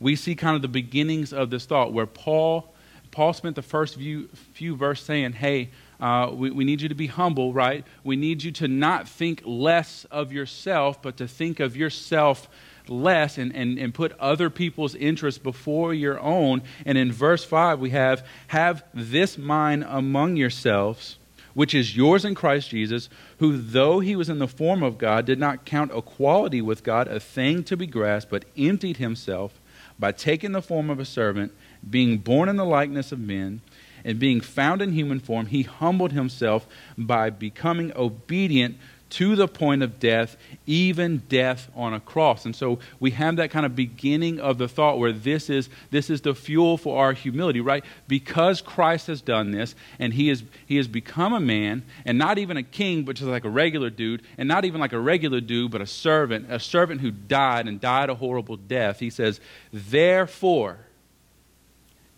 we 0.00 0.16
see 0.16 0.34
kind 0.34 0.56
of 0.56 0.62
the 0.62 0.68
beginnings 0.68 1.32
of 1.32 1.50
this 1.50 1.64
thought 1.64 1.92
where 1.92 2.06
Paul 2.06 2.74
Paul 3.14 3.32
spent 3.32 3.54
the 3.54 3.62
first 3.62 3.94
few, 3.94 4.26
few 4.54 4.74
verses 4.74 5.06
saying, 5.06 5.34
Hey, 5.34 5.70
uh, 6.00 6.30
we, 6.32 6.50
we 6.50 6.64
need 6.64 6.80
you 6.80 6.88
to 6.88 6.94
be 6.94 7.06
humble, 7.06 7.52
right? 7.52 7.84
We 8.02 8.16
need 8.16 8.42
you 8.42 8.52
to 8.52 8.68
not 8.68 9.08
think 9.08 9.42
less 9.44 10.04
of 10.10 10.32
yourself, 10.32 11.00
but 11.00 11.16
to 11.18 11.28
think 11.28 11.60
of 11.60 11.76
yourself 11.76 12.48
less 12.88 13.38
and, 13.38 13.54
and, 13.54 13.78
and 13.78 13.94
put 13.94 14.12
other 14.18 14.50
people's 14.50 14.94
interests 14.94 15.38
before 15.38 15.94
your 15.94 16.20
own. 16.20 16.62
And 16.84 16.98
in 16.98 17.12
verse 17.12 17.44
5, 17.44 17.78
we 17.80 17.90
have, 17.90 18.26
Have 18.48 18.84
this 18.92 19.38
mind 19.38 19.84
among 19.88 20.36
yourselves, 20.36 21.16
which 21.54 21.74
is 21.74 21.96
yours 21.96 22.24
in 22.24 22.34
Christ 22.34 22.70
Jesus, 22.70 23.08
who, 23.38 23.56
though 23.56 24.00
he 24.00 24.16
was 24.16 24.28
in 24.28 24.38
the 24.38 24.48
form 24.48 24.82
of 24.82 24.98
God, 24.98 25.24
did 25.24 25.38
not 25.38 25.64
count 25.64 25.92
equality 25.92 26.60
with 26.60 26.82
God 26.82 27.08
a 27.08 27.20
thing 27.20 27.62
to 27.64 27.76
be 27.76 27.86
grasped, 27.86 28.30
but 28.30 28.44
emptied 28.56 28.96
himself 28.98 29.60
by 29.98 30.10
taking 30.10 30.52
the 30.52 30.62
form 30.62 30.90
of 30.90 30.98
a 30.98 31.04
servant, 31.04 31.52
being 31.88 32.18
born 32.18 32.48
in 32.48 32.56
the 32.56 32.64
likeness 32.64 33.12
of 33.12 33.20
men 33.20 33.60
and 34.04 34.18
being 34.18 34.40
found 34.40 34.82
in 34.82 34.92
human 34.92 35.20
form, 35.20 35.46
he 35.46 35.62
humbled 35.62 36.12
himself 36.12 36.66
by 36.98 37.30
becoming 37.30 37.92
obedient 37.96 38.76
to 39.14 39.36
the 39.36 39.46
point 39.46 39.80
of 39.80 40.00
death, 40.00 40.36
even 40.66 41.18
death 41.28 41.70
on 41.76 41.94
a 41.94 42.00
cross. 42.00 42.44
And 42.44 42.56
so 42.56 42.80
we 42.98 43.12
have 43.12 43.36
that 43.36 43.52
kind 43.52 43.64
of 43.64 43.76
beginning 43.76 44.40
of 44.40 44.58
the 44.58 44.66
thought 44.66 44.98
where 44.98 45.12
this 45.12 45.48
is 45.48 45.68
this 45.92 46.10
is 46.10 46.22
the 46.22 46.34
fuel 46.34 46.76
for 46.76 46.98
our 46.98 47.12
humility, 47.12 47.60
right? 47.60 47.84
Because 48.08 48.60
Christ 48.60 49.06
has 49.06 49.20
done 49.20 49.52
this 49.52 49.76
and 50.00 50.14
he 50.14 50.30
is 50.30 50.42
he 50.66 50.78
has 50.78 50.88
become 50.88 51.32
a 51.32 51.38
man 51.38 51.84
and 52.04 52.18
not 52.18 52.38
even 52.38 52.56
a 52.56 52.64
king, 52.64 53.04
but 53.04 53.14
just 53.14 53.28
like 53.28 53.44
a 53.44 53.50
regular 53.50 53.88
dude, 53.88 54.22
and 54.36 54.48
not 54.48 54.64
even 54.64 54.80
like 54.80 54.92
a 54.92 54.98
regular 54.98 55.40
dude, 55.40 55.70
but 55.70 55.80
a 55.80 55.86
servant, 55.86 56.50
a 56.50 56.58
servant 56.58 57.00
who 57.00 57.12
died 57.12 57.68
and 57.68 57.80
died 57.80 58.10
a 58.10 58.16
horrible 58.16 58.56
death. 58.56 58.98
He 58.98 59.10
says, 59.10 59.38
"Therefore, 59.72 60.78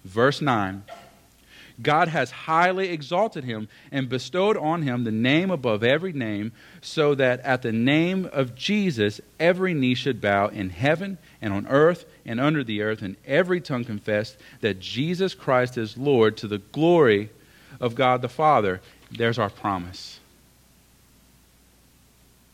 verse 0.03 0.41
9, 0.41 0.83
God 1.83 2.09
has 2.09 2.31
highly 2.31 2.89
exalted 2.89 3.45
him 3.45 3.69
and 3.93 4.09
bestowed 4.09 4.57
on 4.57 4.83
him 4.83 5.05
the 5.05 5.13
name 5.13 5.51
above 5.51 5.85
every 5.85 6.13
name, 6.13 6.53
so 6.81 7.15
that 7.15 7.41
at 7.41 7.63
the 7.63 7.73
name 7.73 8.29
of 8.33 8.55
Jesus 8.55 9.21
every 9.39 9.75
knee 9.75 9.95
should 9.95 10.21
bow 10.21 10.49
in 10.49 10.71
heaven 10.71 11.19
and 11.43 11.53
on 11.53 11.67
earth 11.67 12.07
and 12.25 12.41
under 12.41 12.65
the 12.65 12.83
earth, 12.83 13.03
and 13.03 13.17
every 13.27 13.61
tongue 13.61 13.85
confess 13.85 14.37
that 14.61 14.81
Jesus 14.81 15.35
Christ 15.35 15.77
is 15.77 15.99
Lord 15.99 16.37
to 16.39 16.49
the 16.49 16.59
glory 16.73 17.31
of 17.81 17.95
God 17.95 18.23
the 18.23 18.29
Father. 18.29 18.81
There's 19.11 19.39
our 19.39 19.51
promise. 19.51 20.19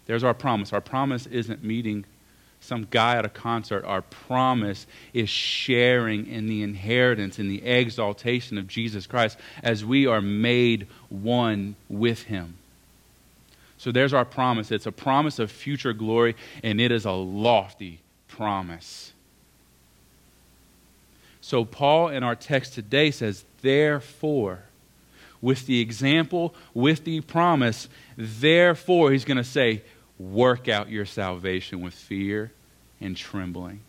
There's 0.07 0.25
our 0.25 0.35
promise. 0.35 0.73
Our 0.73 0.81
promise 0.81 1.27
isn't 1.27 1.63
meeting 1.63 2.05
some 2.63 2.87
guy 2.91 3.17
at 3.17 3.25
a 3.25 3.29
concert. 3.29 3.85
Our 3.85 4.03
promise 4.03 4.87
is 5.13 5.29
sharing 5.29 6.29
in 6.29 6.47
the 6.47 6.63
inheritance 6.63 7.39
and 7.39 7.51
the 7.51 7.65
exaltation 7.65 8.57
of 8.57 8.69
Jesus 8.69 9.07
Christ 9.07 9.37
as 9.63 9.85
we 9.85 10.07
are 10.07 10.21
made 10.21 10.87
one 11.09 11.75
with 11.89 12.23
him. 12.23 12.55
So 13.79 13.91
there's 13.91 14.13
our 14.13 14.25
promise. 14.25 14.71
It's 14.71 14.87
a 14.87 14.93
promise 14.93 15.41
of 15.41 15.51
future 15.51 15.93
glory, 15.93 16.37
and 16.63 16.81
it 16.81 16.93
is 16.93 17.05
a 17.05 17.11
lofty 17.11 17.99
promise. 18.29 19.13
So, 21.41 21.65
Paul 21.65 22.09
in 22.09 22.23
our 22.23 22.37
text 22.37 22.75
today 22.75 23.11
says, 23.11 23.45
Therefore, 23.61 24.61
with 25.41 25.67
the 25.67 25.81
example, 25.81 26.55
with 26.73 27.05
the 27.05 27.21
promise, 27.23 27.89
therefore, 28.17 29.11
he's 29.11 29.25
going 29.25 29.39
to 29.39 29.45
say, 29.45 29.83
Work 30.31 30.69
out 30.69 30.89
your 30.89 31.07
salvation 31.07 31.81
with 31.81 31.95
fear 31.95 32.53
and 33.01 33.17
trembling. 33.17 33.81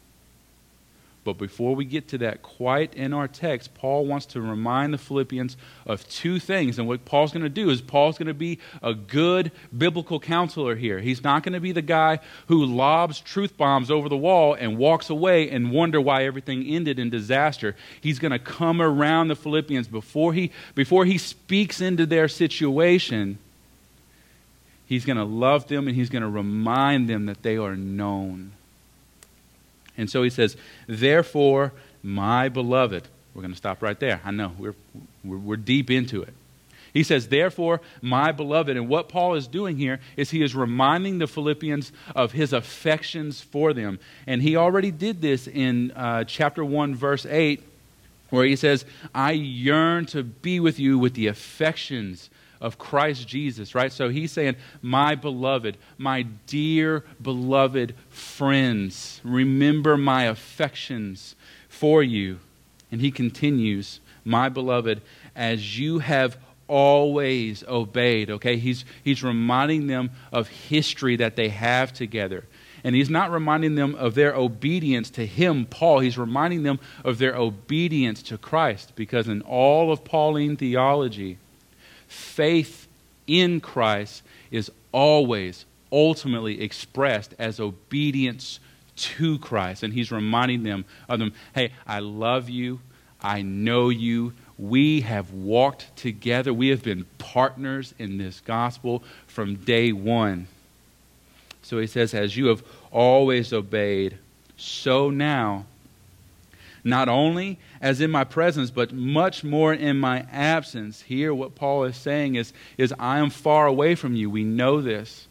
But 1.23 1.37
before 1.37 1.75
we 1.75 1.85
get 1.85 2.09
to 2.09 2.17
that 2.19 2.41
quite 2.41 2.93
in 2.95 3.13
our 3.13 3.27
text, 3.27 3.73
Paul 3.75 4.05
wants 4.05 4.25
to 4.27 4.41
remind 4.41 4.93
the 4.93 4.97
Philippians 4.97 5.55
of 5.85 6.07
two 6.09 6.39
things. 6.39 6.77
And 6.77 6.87
what 6.87 7.05
Paul's 7.05 7.31
going 7.31 7.43
to 7.43 7.49
do 7.49 7.69
is 7.69 7.81
Paul's 7.81 8.17
going 8.17 8.27
to 8.27 8.33
be 8.33 8.59
a 8.81 8.93
good 8.93 9.51
biblical 9.75 10.19
counselor 10.19 10.75
here. 10.75 10.99
He's 10.99 11.23
not 11.23 11.43
going 11.43 11.53
to 11.53 11.61
be 11.61 11.71
the 11.71 11.81
guy 11.81 12.19
who 12.47 12.65
lobs 12.65 13.21
truth 13.21 13.55
bombs 13.55 13.89
over 13.89 14.09
the 14.09 14.17
wall 14.17 14.53
and 14.53 14.77
walks 14.77 15.09
away 15.09 15.49
and 15.49 15.71
wonder 15.71 16.01
why 16.01 16.25
everything 16.25 16.65
ended 16.65 16.99
in 16.99 17.09
disaster. 17.09 17.75
He's 18.01 18.19
going 18.19 18.31
to 18.31 18.39
come 18.39 18.81
around 18.81 19.29
the 19.29 19.35
Philippians 19.35 19.87
before 19.87 20.33
he 20.33 20.51
before 20.75 21.05
he 21.05 21.17
speaks 21.17 21.79
into 21.79 22.05
their 22.05 22.27
situation. 22.27 23.37
He's 24.85 25.05
going 25.05 25.17
to 25.17 25.23
love 25.23 25.67
them 25.67 25.87
and 25.87 25.95
he's 25.95 26.09
going 26.09 26.23
to 26.23 26.29
remind 26.29 27.09
them 27.09 27.25
that 27.27 27.41
they 27.41 27.57
are 27.57 27.75
known. 27.75 28.51
And 29.97 30.09
so 30.09 30.23
he 30.23 30.29
says, 30.29 30.57
Therefore, 30.87 31.73
my 32.01 32.49
beloved, 32.49 33.07
we're 33.33 33.41
going 33.41 33.53
to 33.53 33.57
stop 33.57 33.81
right 33.81 33.99
there. 33.99 34.21
I 34.23 34.31
know, 34.31 34.53
we're, 34.57 34.75
we're, 35.23 35.37
we're, 35.37 35.57
deep 35.57 35.89
into 35.89 36.21
it. 36.21 36.33
He 36.93 37.03
says, 37.03 37.27
Therefore, 37.27 37.81
my 38.01 38.31
beloved. 38.31 38.75
And 38.75 38.87
what 38.87 39.09
Paul 39.09 39.35
is 39.35 39.47
doing 39.47 39.77
here 39.77 39.99
is 40.17 40.29
he 40.29 40.43
is 40.43 40.55
reminding 40.55 41.19
the 41.19 41.27
Philippians 41.27 41.91
of 42.15 42.33
his 42.33 42.53
affections 42.53 43.41
for 43.41 43.73
them. 43.73 43.99
And 44.27 44.41
he 44.41 44.55
already 44.55 44.91
did 44.91 45.21
this 45.21 45.47
in 45.47 45.91
uh, 45.91 46.23
chapter 46.25 46.63
1, 46.63 46.95
verse 46.95 47.25
8, 47.25 47.63
where 48.29 48.45
he 48.45 48.55
says, 48.55 48.85
I 49.13 49.31
yearn 49.31 50.05
to 50.07 50.23
be 50.23 50.59
with 50.59 50.79
you 50.79 50.99
with 50.99 51.13
the 51.13 51.27
affections 51.27 52.29
of 52.63 52.79
Christ 52.79 53.27
Jesus, 53.27 53.75
right? 53.75 53.91
So 53.91 54.09
he's 54.09 54.31
saying, 54.31 54.55
My 54.81 55.13
beloved, 55.13 55.77
my 55.97 56.23
dear 56.47 57.03
beloved 57.21 57.93
friends, 58.09 59.19
remember 59.23 59.97
my 59.97 60.23
affections 60.23 61.35
for 61.67 62.01
you. 62.01 62.39
And 62.89 63.01
he 63.01 63.11
continues, 63.11 63.99
My 64.23 64.47
beloved, 64.47 65.01
as 65.35 65.77
you 65.77 65.99
have 65.99 66.37
always 66.69 67.65
obeyed, 67.67 68.31
okay? 68.31 68.55
He's, 68.55 68.85
he's 69.03 69.21
reminding 69.21 69.87
them 69.87 70.11
of 70.31 70.47
history 70.47 71.17
that 71.17 71.35
they 71.35 71.49
have 71.49 71.91
together. 71.91 72.45
And 72.85 72.95
he's 72.95 73.09
not 73.09 73.31
reminding 73.31 73.75
them 73.75 73.95
of 73.95 74.15
their 74.15 74.33
obedience 74.35 75.09
to 75.11 75.25
him, 75.25 75.65
Paul. 75.65 75.99
He's 75.99 76.17
reminding 76.17 76.63
them 76.63 76.79
of 77.03 77.17
their 77.17 77.35
obedience 77.35 78.21
to 78.23 78.37
Christ. 78.37 78.93
Because 78.95 79.27
in 79.27 79.41
all 79.41 79.91
of 79.91 80.03
Pauline 80.03 80.57
theology, 80.57 81.37
faith 82.13 82.87
in 83.27 83.59
Christ 83.59 84.23
is 84.51 84.71
always 84.91 85.65
ultimately 85.91 86.61
expressed 86.61 87.33
as 87.39 87.59
obedience 87.59 88.59
to 88.95 89.39
Christ. 89.39 89.83
And 89.83 89.93
he's 89.93 90.11
reminding 90.11 90.63
them 90.63 90.85
of 91.09 91.19
them, 91.19 91.33
hey, 91.55 91.71
I 91.87 91.99
love 91.99 92.49
you. 92.49 92.79
I 93.21 93.41
know 93.41 93.89
you. 93.89 94.33
We 94.57 95.01
have 95.01 95.31
walked 95.31 95.95
together. 95.95 96.53
We 96.53 96.69
have 96.69 96.83
been 96.83 97.05
partners 97.17 97.93
in 97.97 98.17
this 98.17 98.41
gospel 98.41 99.03
from 99.27 99.55
day 99.55 99.91
one. 99.91 100.47
So 101.61 101.79
he 101.79 101.87
says, 101.87 102.13
as 102.13 102.37
you 102.37 102.47
have 102.47 102.63
always 102.91 103.53
obeyed, 103.53 104.17
so 104.57 105.09
now 105.09 105.65
not 106.83 107.07
only 107.09 107.59
as 107.81 108.01
in 108.01 108.11
my 108.11 108.23
presence, 108.23 108.71
but 108.71 108.93
much 108.93 109.43
more 109.43 109.73
in 109.73 109.97
my 109.97 110.25
absence. 110.31 111.01
Here, 111.01 111.33
what 111.33 111.55
Paul 111.55 111.85
is 111.85 111.95
saying 111.95 112.35
is, 112.35 112.53
is 112.77 112.93
I 112.99 113.19
am 113.19 113.29
far 113.29 113.67
away 113.67 113.95
from 113.95 114.15
you. 114.15 114.29
We 114.29 114.43
know 114.43 114.81
this. 114.81 115.27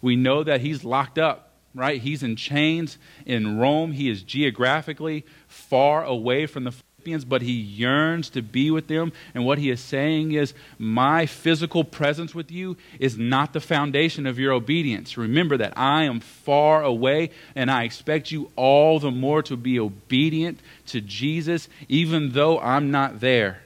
We 0.00 0.16
know 0.16 0.44
that 0.44 0.60
he's 0.60 0.84
locked 0.84 1.18
up, 1.18 1.50
right? 1.74 2.00
He's 2.00 2.22
in 2.22 2.36
chains 2.36 2.98
in 3.24 3.58
Rome. 3.58 3.92
He 3.92 4.08
is 4.08 4.22
geographically 4.22 5.24
far 5.48 6.04
away 6.04 6.46
from 6.46 6.64
the 6.64 6.74
Philippians, 7.06 7.24
but 7.24 7.42
he 7.42 7.52
yearns 7.52 8.28
to 8.30 8.42
be 8.42 8.68
with 8.68 8.88
them. 8.88 9.12
And 9.32 9.46
what 9.46 9.58
he 9.58 9.70
is 9.70 9.80
saying 9.80 10.32
is, 10.32 10.54
My 10.76 11.24
physical 11.24 11.84
presence 11.84 12.34
with 12.34 12.50
you 12.50 12.76
is 12.98 13.16
not 13.16 13.52
the 13.52 13.60
foundation 13.60 14.26
of 14.26 14.40
your 14.40 14.52
obedience. 14.52 15.16
Remember 15.16 15.56
that 15.56 15.72
I 15.76 16.02
am 16.02 16.18
far 16.18 16.82
away, 16.82 17.30
and 17.54 17.70
I 17.70 17.84
expect 17.84 18.32
you 18.32 18.50
all 18.56 18.98
the 18.98 19.12
more 19.12 19.40
to 19.44 19.56
be 19.56 19.78
obedient 19.78 20.58
to 20.86 21.00
Jesus, 21.00 21.68
even 21.88 22.32
though 22.32 22.58
I'm 22.58 22.90
not 22.90 23.20
there. 23.20 23.60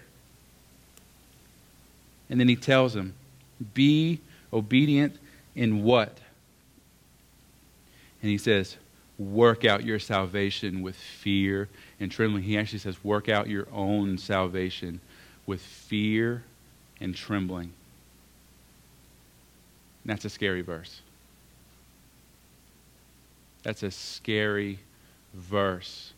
And 2.28 2.38
then 2.38 2.48
he 2.48 2.56
tells 2.56 2.92
them, 2.92 3.14
Be 3.72 4.20
obedient 4.52 5.16
in 5.54 5.82
what? 5.82 6.18
And 8.20 8.30
he 8.30 8.36
says, 8.36 8.76
Work 9.18 9.64
out 9.64 9.82
your 9.82 9.98
salvation 9.98 10.82
with 10.82 10.96
fear 10.96 11.70
and 12.00 12.10
trembling. 12.10 12.42
He 12.42 12.58
actually 12.58 12.78
says, 12.78 13.04
work 13.04 13.28
out 13.28 13.48
your 13.48 13.68
own 13.72 14.18
salvation 14.18 15.00
with 15.46 15.60
fear 15.60 16.42
and 17.00 17.14
trembling. 17.14 17.72
And 20.02 20.12
that's 20.12 20.24
a 20.24 20.30
scary 20.30 20.62
verse. 20.62 21.02
That's 23.62 23.82
a 23.82 23.90
scary 23.90 24.80
verse, 25.34 26.14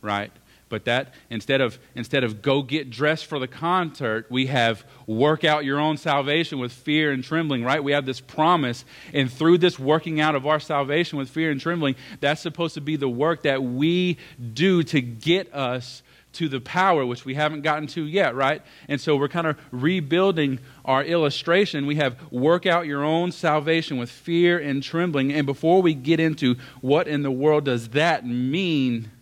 right? 0.00 0.30
But 0.74 0.86
that 0.86 1.14
instead 1.30 1.60
of 1.60 1.78
instead 1.94 2.24
of 2.24 2.42
go 2.42 2.60
get 2.60 2.90
dressed 2.90 3.26
for 3.26 3.38
the 3.38 3.46
concert, 3.46 4.26
we 4.28 4.46
have 4.46 4.84
work 5.06 5.44
out 5.44 5.64
your 5.64 5.78
own 5.78 5.96
salvation 5.96 6.58
with 6.58 6.72
fear 6.72 7.12
and 7.12 7.22
trembling, 7.22 7.62
right? 7.62 7.84
We 7.84 7.92
have 7.92 8.06
this 8.06 8.20
promise, 8.20 8.84
and 9.12 9.32
through 9.32 9.58
this 9.58 9.78
working 9.78 10.20
out 10.20 10.34
of 10.34 10.48
our 10.48 10.58
salvation 10.58 11.16
with 11.16 11.30
fear 11.30 11.52
and 11.52 11.60
trembling, 11.60 11.94
that's 12.18 12.40
supposed 12.40 12.74
to 12.74 12.80
be 12.80 12.96
the 12.96 13.08
work 13.08 13.44
that 13.44 13.62
we 13.62 14.18
do 14.52 14.82
to 14.82 15.00
get 15.00 15.54
us 15.54 16.02
to 16.32 16.48
the 16.48 16.58
power, 16.58 17.06
which 17.06 17.24
we 17.24 17.34
haven't 17.34 17.60
gotten 17.60 17.86
to 17.86 18.04
yet, 18.04 18.34
right? 18.34 18.60
And 18.88 19.00
so 19.00 19.14
we're 19.14 19.28
kind 19.28 19.46
of 19.46 19.56
rebuilding 19.70 20.58
our 20.84 21.04
illustration. 21.04 21.86
We 21.86 21.94
have 21.96 22.16
work 22.32 22.66
out 22.66 22.86
your 22.86 23.04
own 23.04 23.30
salvation 23.30 23.96
with 23.96 24.10
fear 24.10 24.58
and 24.58 24.82
trembling. 24.82 25.32
And 25.32 25.46
before 25.46 25.82
we 25.82 25.94
get 25.94 26.18
into 26.18 26.56
what 26.80 27.06
in 27.06 27.22
the 27.22 27.30
world 27.30 27.66
does 27.66 27.90
that 27.90 28.26
mean, 28.26 29.12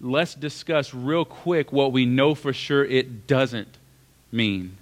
let's 0.00 0.34
discuss 0.34 0.92
real 0.92 1.24
quick 1.24 1.72
what 1.72 1.92
we 1.92 2.06
know 2.06 2.34
for 2.34 2.52
sure 2.52 2.84
it 2.84 3.26
doesn't 3.26 3.78
mean. 4.30 4.76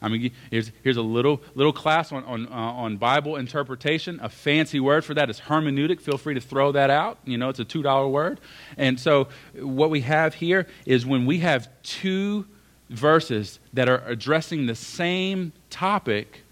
I 0.00 0.08
mean, 0.08 0.30
here's, 0.50 0.70
here's 0.84 0.96
a 0.96 1.02
little, 1.02 1.40
little 1.54 1.72
class 1.72 2.12
on, 2.12 2.24
on, 2.24 2.46
uh, 2.46 2.50
on 2.50 2.96
Bible 2.98 3.36
interpretation. 3.36 4.20
A 4.22 4.28
fancy 4.28 4.78
word 4.80 5.04
for 5.04 5.14
that 5.14 5.28
is 5.28 5.40
hermeneutic. 5.40 6.00
Feel 6.00 6.18
free 6.18 6.34
to 6.34 6.40
throw 6.40 6.72
that 6.72 6.90
out. 6.90 7.18
You 7.24 7.36
know, 7.36 7.48
it's 7.48 7.58
a 7.58 7.64
$2 7.64 8.10
word. 8.10 8.40
And 8.76 8.98
so, 8.98 9.28
what 9.60 9.90
we 9.90 10.02
have 10.02 10.34
here 10.34 10.66
is 10.86 11.04
when 11.04 11.26
we 11.26 11.38
have 11.38 11.68
two 11.82 12.46
verses 12.90 13.58
that 13.72 13.88
are 13.88 14.02
addressing 14.06 14.66
the 14.66 14.74
same 14.74 15.52
topic, 15.68 16.42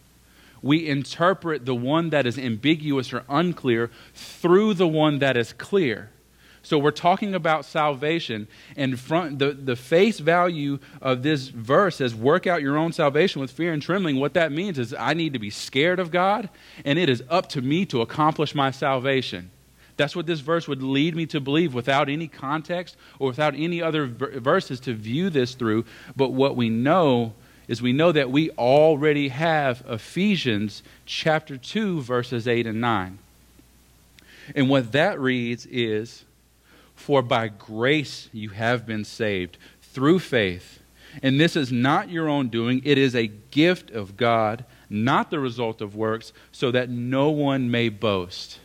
we 0.60 0.88
interpret 0.88 1.64
the 1.64 1.74
one 1.74 2.10
that 2.10 2.26
is 2.26 2.38
ambiguous 2.38 3.12
or 3.12 3.22
unclear 3.28 3.90
through 4.14 4.74
the 4.74 4.88
one 4.88 5.20
that 5.20 5.36
is 5.36 5.52
clear. 5.52 6.10
So 6.66 6.78
we're 6.78 6.90
talking 6.90 7.32
about 7.32 7.64
salvation, 7.64 8.48
and 8.76 8.98
front, 8.98 9.38
the, 9.38 9.52
the 9.52 9.76
face 9.76 10.18
value 10.18 10.80
of 11.00 11.22
this 11.22 11.46
verse 11.46 11.94
says, 11.94 12.12
Work 12.12 12.48
out 12.48 12.60
your 12.60 12.76
own 12.76 12.92
salvation 12.92 13.40
with 13.40 13.52
fear 13.52 13.72
and 13.72 13.80
trembling. 13.80 14.18
What 14.18 14.34
that 14.34 14.50
means 14.50 14.76
is 14.76 14.92
I 14.92 15.14
need 15.14 15.32
to 15.34 15.38
be 15.38 15.48
scared 15.48 16.00
of 16.00 16.10
God, 16.10 16.48
and 16.84 16.98
it 16.98 17.08
is 17.08 17.22
up 17.30 17.48
to 17.50 17.62
me 17.62 17.86
to 17.86 18.00
accomplish 18.00 18.52
my 18.52 18.72
salvation. 18.72 19.52
That's 19.96 20.16
what 20.16 20.26
this 20.26 20.40
verse 20.40 20.66
would 20.66 20.82
lead 20.82 21.14
me 21.14 21.24
to 21.26 21.40
believe 21.40 21.72
without 21.72 22.08
any 22.08 22.26
context 22.26 22.96
or 23.20 23.28
without 23.28 23.54
any 23.54 23.80
other 23.80 24.08
verses 24.08 24.80
to 24.80 24.92
view 24.92 25.30
this 25.30 25.54
through. 25.54 25.84
But 26.16 26.32
what 26.32 26.56
we 26.56 26.68
know 26.68 27.34
is 27.68 27.80
we 27.80 27.92
know 27.92 28.10
that 28.10 28.32
we 28.32 28.50
already 28.50 29.28
have 29.28 29.84
Ephesians 29.88 30.82
chapter 31.04 31.56
2, 31.56 32.00
verses 32.00 32.48
8 32.48 32.66
and 32.66 32.80
9. 32.80 33.18
And 34.56 34.68
what 34.68 34.90
that 34.90 35.20
reads 35.20 35.66
is 35.66 36.24
for 36.96 37.22
by 37.22 37.46
grace 37.48 38.28
you 38.32 38.48
have 38.48 38.86
been 38.86 39.04
saved 39.04 39.58
through 39.82 40.18
faith. 40.18 40.80
And 41.22 41.40
this 41.40 41.54
is 41.56 41.70
not 41.70 42.10
your 42.10 42.28
own 42.28 42.48
doing, 42.48 42.82
it 42.84 42.98
is 42.98 43.14
a 43.14 43.28
gift 43.28 43.90
of 43.90 44.16
God, 44.16 44.64
not 44.90 45.30
the 45.30 45.38
result 45.38 45.80
of 45.80 45.94
works, 45.94 46.32
so 46.52 46.70
that 46.72 46.90
no 46.90 47.30
one 47.30 47.70
may 47.70 47.88
boast. 47.88 48.58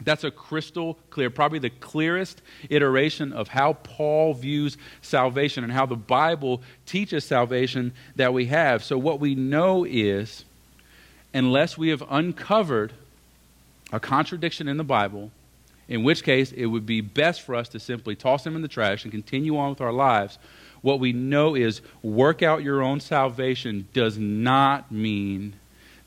That's 0.00 0.24
a 0.24 0.30
crystal 0.30 0.96
clear, 1.10 1.28
probably 1.28 1.58
the 1.58 1.70
clearest 1.70 2.40
iteration 2.70 3.32
of 3.32 3.48
how 3.48 3.74
Paul 3.74 4.32
views 4.34 4.76
salvation 5.02 5.64
and 5.64 5.72
how 5.72 5.86
the 5.86 5.96
Bible 5.96 6.62
teaches 6.86 7.24
salvation 7.24 7.92
that 8.16 8.32
we 8.32 8.46
have. 8.46 8.84
So, 8.84 8.96
what 8.96 9.18
we 9.18 9.34
know 9.34 9.84
is, 9.84 10.44
unless 11.34 11.76
we 11.76 11.88
have 11.88 12.04
uncovered 12.08 12.92
a 13.92 13.98
contradiction 13.98 14.68
in 14.68 14.76
the 14.76 14.84
Bible, 14.84 15.32
in 15.88 16.02
which 16.02 16.22
case 16.22 16.52
it 16.52 16.66
would 16.66 16.86
be 16.86 17.00
best 17.00 17.42
for 17.42 17.54
us 17.54 17.68
to 17.70 17.80
simply 17.80 18.14
toss 18.14 18.44
them 18.44 18.54
in 18.54 18.62
the 18.62 18.68
trash 18.68 19.04
and 19.04 19.12
continue 19.12 19.56
on 19.56 19.70
with 19.70 19.80
our 19.80 19.92
lives. 19.92 20.38
What 20.82 21.00
we 21.00 21.12
know 21.12 21.54
is 21.54 21.80
work 22.02 22.42
out 22.42 22.62
your 22.62 22.82
own 22.82 23.00
salvation 23.00 23.88
does 23.92 24.18
not 24.18 24.92
mean 24.92 25.54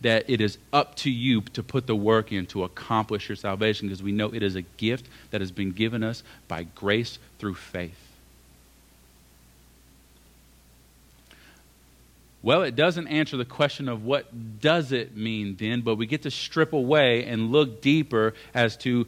that 0.02 0.28
it 0.28 0.42
is 0.42 0.58
up 0.74 0.96
to 0.96 1.12
you 1.12 1.42
to 1.42 1.62
put 1.62 1.88
the 1.88 1.96
work 1.96 2.32
in 2.32 2.46
to 2.48 2.64
accomplish 2.64 3.30
your 3.30 3.36
salvation 3.36 3.88
because 3.88 4.02
we 4.02 4.12
know 4.12 4.34
it 4.34 4.42
is 4.42 4.56
a 4.56 4.62
gift 4.62 5.08
that 5.30 5.42
has 5.42 5.52
been 5.52 5.72
given 5.72 6.04
us 6.04 6.24
by 6.48 6.64
grace 6.64 7.20
through 7.38 7.56
faith. 7.56 8.12
Well, 12.44 12.64
it 12.64 12.76
doesn't 12.76 13.08
answer 13.08 13.38
the 13.38 13.46
question 13.46 13.88
of 13.88 14.04
what 14.04 14.60
does 14.60 14.92
it 14.92 15.16
mean 15.16 15.58
then, 15.60 15.82
but 15.82 15.96
we 15.96 16.08
get 16.08 16.24
to 16.24 16.32
strip 16.32 16.74
away 16.74 17.26
and 17.26 17.52
look 17.52 17.82
deeper 17.82 18.34
as 18.56 18.76
to 18.78 19.06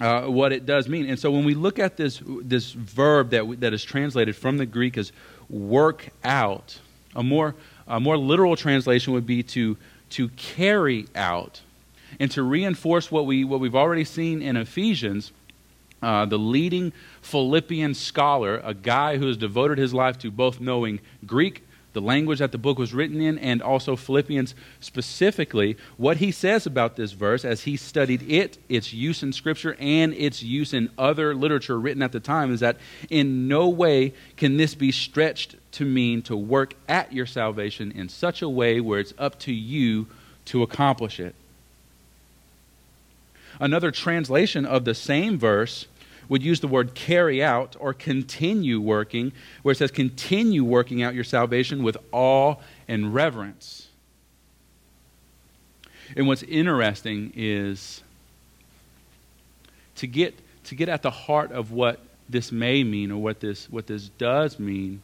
uh, 0.00 0.22
what 0.22 0.52
it 0.52 0.66
does 0.66 0.88
mean. 0.88 1.08
And 1.08 1.18
so 1.18 1.30
when 1.30 1.44
we 1.44 1.54
look 1.54 1.78
at 1.78 1.96
this, 1.96 2.22
this 2.24 2.72
verb 2.72 3.30
that, 3.30 3.60
that 3.60 3.72
is 3.72 3.84
translated 3.84 4.36
from 4.36 4.58
the 4.58 4.66
Greek 4.66 4.98
as 4.98 5.12
work 5.48 6.08
out, 6.24 6.78
a 7.14 7.22
more, 7.22 7.54
a 7.86 8.00
more 8.00 8.16
literal 8.16 8.56
translation 8.56 9.12
would 9.14 9.26
be 9.26 9.42
to, 9.42 9.76
to 10.10 10.28
carry 10.30 11.06
out. 11.14 11.60
And 12.20 12.30
to 12.32 12.42
reinforce 12.42 13.10
what, 13.10 13.26
we, 13.26 13.44
what 13.44 13.60
we've 13.60 13.74
already 13.74 14.04
seen 14.04 14.40
in 14.42 14.56
Ephesians, 14.56 15.32
uh, 16.02 16.24
the 16.26 16.38
leading 16.38 16.92
Philippian 17.20 17.94
scholar, 17.94 18.60
a 18.64 18.74
guy 18.74 19.16
who 19.16 19.26
has 19.26 19.36
devoted 19.36 19.78
his 19.78 19.92
life 19.92 20.18
to 20.20 20.30
both 20.30 20.60
knowing 20.60 21.00
Greek 21.24 21.62
the 21.96 22.00
language 22.02 22.40
that 22.40 22.52
the 22.52 22.58
book 22.58 22.78
was 22.78 22.92
written 22.92 23.22
in, 23.22 23.38
and 23.38 23.62
also 23.62 23.96
Philippians 23.96 24.54
specifically, 24.80 25.78
what 25.96 26.18
he 26.18 26.30
says 26.30 26.66
about 26.66 26.96
this 26.96 27.12
verse 27.12 27.42
as 27.42 27.62
he 27.62 27.74
studied 27.74 28.30
it, 28.30 28.58
its 28.68 28.92
use 28.92 29.22
in 29.22 29.32
Scripture, 29.32 29.74
and 29.80 30.12
its 30.12 30.42
use 30.42 30.74
in 30.74 30.90
other 30.98 31.34
literature 31.34 31.80
written 31.80 32.02
at 32.02 32.12
the 32.12 32.20
time 32.20 32.52
is 32.52 32.60
that 32.60 32.76
in 33.08 33.48
no 33.48 33.66
way 33.66 34.12
can 34.36 34.58
this 34.58 34.74
be 34.74 34.92
stretched 34.92 35.56
to 35.72 35.86
mean 35.86 36.20
to 36.20 36.36
work 36.36 36.74
at 36.86 37.14
your 37.14 37.24
salvation 37.24 37.90
in 37.92 38.10
such 38.10 38.42
a 38.42 38.48
way 38.48 38.78
where 38.78 39.00
it's 39.00 39.14
up 39.16 39.38
to 39.38 39.52
you 39.52 40.06
to 40.44 40.62
accomplish 40.62 41.18
it. 41.18 41.34
Another 43.58 43.90
translation 43.90 44.66
of 44.66 44.84
the 44.84 44.94
same 44.94 45.38
verse 45.38 45.86
would 46.28 46.42
use 46.42 46.60
the 46.60 46.68
word 46.68 46.94
carry 46.94 47.42
out 47.42 47.76
or 47.78 47.92
continue 47.94 48.80
working, 48.80 49.32
where 49.62 49.72
it 49.72 49.76
says 49.76 49.90
continue 49.90 50.64
working 50.64 51.02
out 51.02 51.14
your 51.14 51.24
salvation 51.24 51.82
with 51.82 51.96
awe 52.12 52.56
and 52.88 53.14
reverence. 53.14 53.88
And 56.16 56.28
what's 56.28 56.42
interesting 56.44 57.32
is 57.34 58.02
to 59.96 60.06
get, 60.06 60.34
to 60.64 60.74
get 60.74 60.88
at 60.88 61.02
the 61.02 61.10
heart 61.10 61.52
of 61.52 61.72
what 61.72 62.00
this 62.28 62.52
may 62.52 62.84
mean 62.84 63.10
or 63.10 63.20
what 63.20 63.40
this, 63.40 63.70
what 63.70 63.86
this 63.86 64.08
does 64.10 64.58
mean 64.58 65.02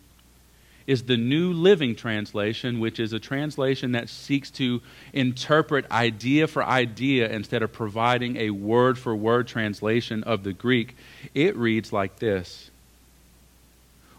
is 0.87 1.05
the 1.05 1.17
New 1.17 1.53
Living 1.53 1.95
Translation, 1.95 2.81
which 2.81 2.99
is 2.99 3.13
a 3.13 3.19
translation 3.19 3.93
that 3.93 4.09
seeks 4.09 4.51
to 4.53 4.81
interpret 5.13 5.91
idea 5.91 6.47
for 6.47 6.65
idea 6.65 7.29
instead 7.31 7.63
of 7.63 7.73
providing 7.73 8.37
a 8.37 8.51
word 8.51 8.99
for 8.99 9.15
word 9.15 9.47
translation 9.47 10.23
of 10.25 10.45
the 10.45 10.53
Greek. 10.53 10.97
It 11.35 11.57
reads 11.57 11.93
like 11.93 12.19
this 12.19 12.71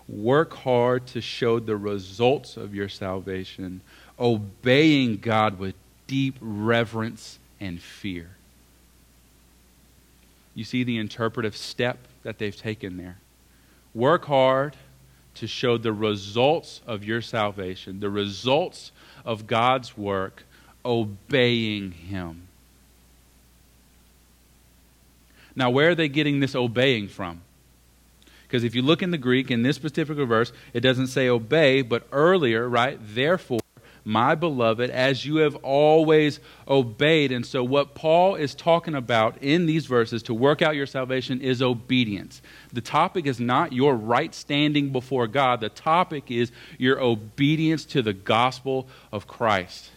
Work 0.08 0.53
hard 0.53 1.08
to 1.08 1.22
show 1.22 1.60
the 1.60 1.77
results 1.77 2.58
of 2.58 2.75
your 2.75 2.89
salvation, 2.89 3.82
obeying 4.19 5.17
God 5.17 5.60
with 5.60 5.76
deep 6.08 6.36
reverence 6.41 7.39
and 7.60 7.82
fear. 7.82 8.30
You 10.56 10.63
see 10.63 10.84
the 10.84 10.97
interpretive 10.97 11.58
step 11.58 11.97
that 12.23 12.38
they've 12.38 12.56
taken 12.56 12.97
there. 12.97 13.17
Work 13.93 14.26
hard 14.26 14.76
to 15.36 15.48
show 15.48 15.78
the 15.78 15.93
results 15.93 16.82
of 16.86 17.04
your 17.04 17.22
salvation, 17.22 18.00
the 18.00 18.10
results 18.10 18.91
of 19.26 19.48
God's 19.48 19.98
work, 19.98 20.43
obeying 20.86 21.91
Him. 21.91 22.48
Now, 25.56 25.69
where 25.69 25.91
are 25.91 25.96
they 25.96 26.10
getting 26.10 26.39
this 26.39 26.56
obeying 26.56 27.08
from? 27.08 27.41
Because 28.43 28.63
if 28.63 28.76
you 28.76 28.82
look 28.82 29.02
in 29.02 29.12
the 29.12 29.17
Greek, 29.17 29.50
in 29.50 29.63
this 29.63 29.80
particular 29.80 30.26
verse, 30.26 30.52
it 30.74 30.82
doesn't 30.82 31.08
say 31.08 31.28
obey, 31.28 31.82
but 31.82 32.08
earlier, 32.12 32.69
right? 32.69 33.00
Therefore, 33.02 33.60
my 34.06 34.36
beloved, 34.36 34.89
as 34.89 35.26
you 35.26 35.38
have 35.38 35.56
always 35.58 36.39
obeyed. 36.68 37.32
And 37.32 37.46
so, 37.46 37.63
what 37.63 37.96
Paul 37.96 38.36
is 38.36 38.54
talking 38.54 38.96
about 38.96 39.38
in 39.42 39.66
these 39.66 39.86
verses 39.86 40.24
to 40.24 40.34
work 40.34 40.62
out 40.62 40.76
your 40.76 40.86
salvation 40.86 41.39
is 41.42 41.62
obedience. 41.62 42.42
The 42.72 42.82
topic 42.82 43.26
is 43.26 43.39
not 43.39 43.72
your 43.72 43.96
right 43.96 44.34
standing 44.36 44.92
before 44.92 45.28
God, 45.28 45.62
the 45.62 45.70
topic 45.70 46.30
is 46.30 46.52
your 46.78 47.00
obedience 47.00 47.86
to 47.86 48.02
the 48.02 48.13
gospel 48.13 48.88
of 49.12 49.28
Christ. 49.28 49.92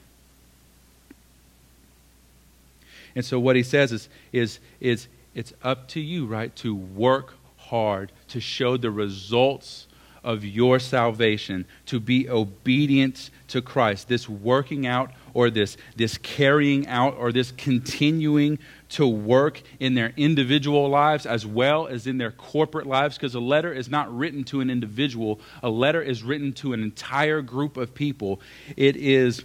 And 3.17 3.25
so, 3.25 3.41
what 3.41 3.57
he 3.57 3.63
says 3.63 3.93
is, 3.93 4.09
is, 4.33 4.61
is 4.79 5.09
it's 5.35 5.53
up 5.63 5.89
to 5.89 6.01
you, 6.01 6.27
right, 6.27 6.55
to 6.57 6.75
work 6.75 7.35
hard 7.57 8.13
to 8.29 8.41
show 8.41 8.77
the 8.77 8.91
results 8.91 9.86
of 10.27 10.45
your 10.45 10.81
salvation, 10.81 11.65
to 11.87 12.01
be 12.01 12.29
obedient 12.29 13.31
to 13.47 13.63
Christ. 13.63 14.09
This 14.09 14.29
working 14.29 14.87
out 14.87 15.13
or 15.33 15.51
this, 15.51 15.77
this 15.95 16.19
carrying 16.19 16.87
out 16.89 17.17
or 17.17 17.31
this 17.31 17.53
continuing 17.53 18.59
to 18.89 19.07
work 19.07 19.63
in 19.79 19.95
their 19.95 20.13
individual 20.17 20.89
lives 20.89 21.27
as 21.27 21.47
well 21.47 21.87
as 21.87 22.09
in 22.09 22.19
their 22.19 22.33
corporate 22.33 22.87
lives 22.87 23.17
because 23.17 23.37
a 23.37 23.41
letter 23.41 23.73
is 23.73 23.89
not 23.89 24.15
written 24.15 24.43
to 24.45 24.61
an 24.61 24.69
individual, 24.69 25.41
a 25.63 25.71
letter 25.71 26.03
is 26.03 26.25
written 26.25 26.53
to 26.55 26.73
an 26.73 26.83
entire 26.83 27.41
group 27.41 27.77
of 27.77 27.95
people. 27.95 28.41
It 28.77 28.97
is 28.97 29.45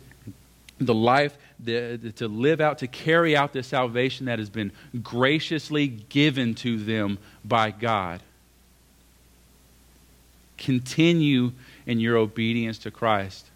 the 0.79 0.95
life 0.95 1.37
the, 1.59 1.99
the, 2.01 2.11
to 2.13 2.27
live 2.27 2.59
out, 2.59 2.79
to 2.79 2.87
carry 2.87 3.37
out 3.37 3.53
the 3.53 3.61
salvation 3.61 4.25
that 4.25 4.39
has 4.39 4.49
been 4.49 4.71
graciously 5.03 5.87
given 5.87 6.55
to 6.55 6.77
them 6.77 7.19
by 7.45 7.69
God 7.69 8.19
continue 10.61 11.51
in 11.87 11.99
your 11.99 12.17
obedience 12.17 12.77
to 12.77 12.91
Christ. 12.91 13.47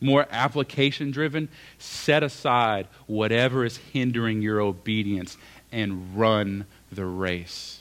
More 0.00 0.26
application 0.30 1.12
driven, 1.12 1.48
set 1.78 2.22
aside 2.22 2.88
whatever 3.06 3.64
is 3.64 3.76
hindering 3.76 4.42
your 4.42 4.60
obedience 4.60 5.38
and 5.72 6.18
run 6.18 6.66
the 6.92 7.06
race. 7.06 7.80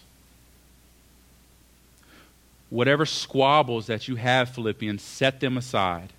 Whatever 2.69 3.05
squabbles 3.05 3.87
that 3.87 4.07
you 4.07 4.15
have, 4.15 4.49
Philippians, 4.49 5.01
set 5.01 5.39
them 5.39 5.57
aside. 5.57 6.13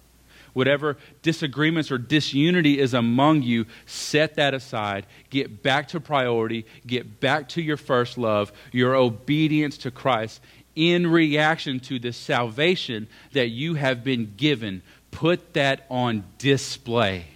Whatever 0.53 0.97
disagreements 1.23 1.91
or 1.91 1.99
disunity 1.99 2.79
is 2.79 2.95
among 2.95 3.43
you, 3.43 3.67
set 3.87 4.37
that 4.37 4.55
aside. 4.55 5.07
Get 5.31 5.63
back 5.63 5.89
to 5.89 6.01
priority. 6.01 6.65
Get 6.87 7.19
back 7.19 7.49
to 7.51 7.63
your 7.63 7.77
first 7.77 8.19
love, 8.19 8.53
your 8.73 8.95
obedience 8.95 9.79
to 9.79 9.91
Christ 9.91 10.41
in 10.77 11.07
reaction 11.07 11.81
to 11.81 11.99
the 11.99 12.13
salvation 12.13 13.07
that 13.33 13.49
you 13.49 13.75
have 13.75 14.03
been 14.05 14.35
given. 14.37 14.83
Put 15.11 15.55
that 15.55 15.87
on 15.91 16.25
display. 16.39 17.27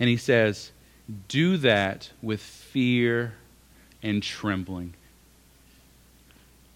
And 0.00 0.08
he 0.08 0.16
says, 0.16 0.70
do 1.28 1.56
that 1.58 2.10
with 2.22 2.40
fear 2.40 3.34
and 4.02 4.22
trembling. 4.22 4.94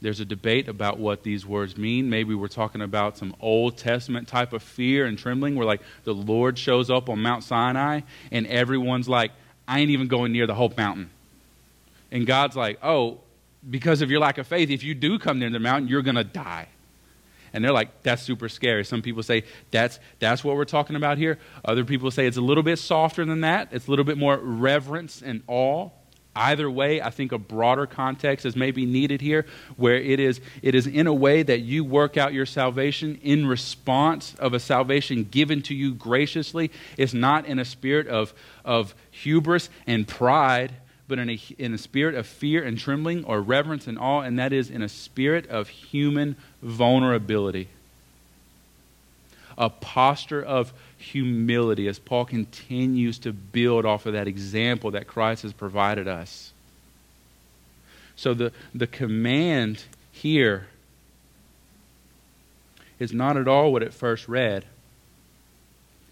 There's 0.01 0.19
a 0.19 0.25
debate 0.25 0.67
about 0.67 0.99
what 0.99 1.23
these 1.23 1.47
words 1.47 1.77
mean. 1.77 2.11
Maybe 2.11 2.35
we're 2.35 2.49
talking 2.49 2.81
about 2.81 3.17
some 3.17 3.37
Old 3.41 3.77
Testament 3.77 4.27
type 4.27 4.53
of 4.53 4.61
fear 4.61 5.07
and 5.07 5.17
trembling 5.17 5.55
where, 5.55 5.67
like, 5.67 5.83
the 6.03 6.15
Lord 6.15 6.59
shows 6.59 6.91
up 6.91 7.09
on 7.09 7.23
Mount 7.23 7.45
Sinai 7.45 8.01
and 8.33 8.47
everyone's 8.49 9.09
like, 9.09 9.31
I 9.69 9.79
ain't 9.79 9.91
even 9.91 10.09
going 10.09 10.33
near 10.33 10.49
the 10.49 10.57
whole 10.57 10.73
mountain. 10.77 11.11
And 12.11 12.27
God's 12.27 12.57
like, 12.57 12.81
oh, 12.83 13.21
because 13.69 14.03
of 14.03 14.11
your 14.11 14.21
lack 14.21 14.39
of 14.39 14.47
faith, 14.47 14.71
if 14.71 14.83
you 14.83 14.95
do 14.95 15.19
come 15.19 15.39
near 15.39 15.51
the 15.51 15.61
mountain, 15.61 15.89
you're 15.89 16.03
going 16.03 16.17
to 16.17 16.25
die. 16.25 16.69
And 17.53 17.63
they're 17.63 17.73
like, 17.73 18.03
that's 18.03 18.23
super 18.23 18.49
scary. 18.49 18.85
Some 18.85 19.03
people 19.03 19.23
say 19.23 19.45
that's, 19.71 20.01
that's 20.19 20.43
what 20.43 20.57
we're 20.57 20.65
talking 20.65 20.97
about 20.97 21.19
here. 21.19 21.39
Other 21.65 21.85
people 21.85 22.11
say 22.11 22.27
it's 22.27 22.39
a 22.39 22.43
little 22.43 22.63
bit 22.63 22.79
softer 22.79 23.25
than 23.25 23.43
that. 23.43 23.69
It's 23.73 23.87
a 23.87 23.91
little 23.91 24.07
bit 24.07 24.17
more 24.17 24.39
reverence 24.39 25.23
and 25.23 25.43
awe. 25.47 25.91
Either 26.35 26.71
way, 26.71 27.03
I 27.03 27.11
think 27.11 27.33
a 27.33 27.39
broader 27.39 27.87
context 27.87 28.47
is 28.47 28.57
maybe 28.57 28.87
needed 28.87 29.21
here, 29.21 29.45
where 29.77 29.97
it 29.97 30.19
is, 30.19 30.41
it 30.63 30.75
is 30.75 30.87
in 30.87 31.07
a 31.07 31.13
way 31.13 31.43
that 31.43 31.61
you 31.61 31.85
work 31.85 32.17
out 32.17 32.33
your 32.33 32.47
salvation 32.47 33.21
in 33.23 33.47
response 33.47 34.35
of 34.37 34.55
a 34.55 34.59
salvation 34.59 35.25
given 35.25 35.61
to 35.61 35.75
you 35.75 35.93
graciously. 35.93 36.71
It's 36.97 37.13
not 37.13 37.45
in 37.45 37.59
a 37.59 37.67
spirit 37.67 38.07
of, 38.07 38.33
of 38.65 38.95
hubris 39.11 39.69
and 39.87 40.09
pride, 40.09 40.73
but 41.13 41.19
in 41.19 41.29
a, 41.29 41.39
in 41.59 41.75
a 41.75 41.79
spirit 41.79 42.15
of 42.15 42.27
fear 42.27 42.65
and 42.65 42.79
trembling 42.79 43.23
or 43.25 43.43
reverence 43.43 43.87
and 43.87 43.99
awe, 43.99 44.23
and 44.23 44.39
that 44.39 44.51
is 44.51 44.71
in 44.71 44.81
a 44.81 44.89
spirit 44.89 45.47
of 45.51 45.69
human 45.69 46.37
vulnerability. 46.63 47.69
A 49.59 49.69
posture 49.69 50.43
of 50.43 50.73
humility 50.97 51.87
as 51.87 51.99
Paul 51.99 52.25
continues 52.25 53.19
to 53.19 53.33
build 53.35 53.85
off 53.85 54.07
of 54.07 54.15
that 54.15 54.27
example 54.27 54.93
that 54.93 55.07
Christ 55.07 55.43
has 55.43 55.53
provided 55.53 56.09
us. 56.09 56.55
So 58.17 58.33
the, 58.33 58.51
the 58.75 58.87
command 58.87 59.85
here 60.13 60.69
is 62.99 63.13
not 63.13 63.37
at 63.37 63.47
all 63.47 63.71
what 63.71 63.83
it 63.83 63.93
first 63.93 64.29
read. 64.29 64.65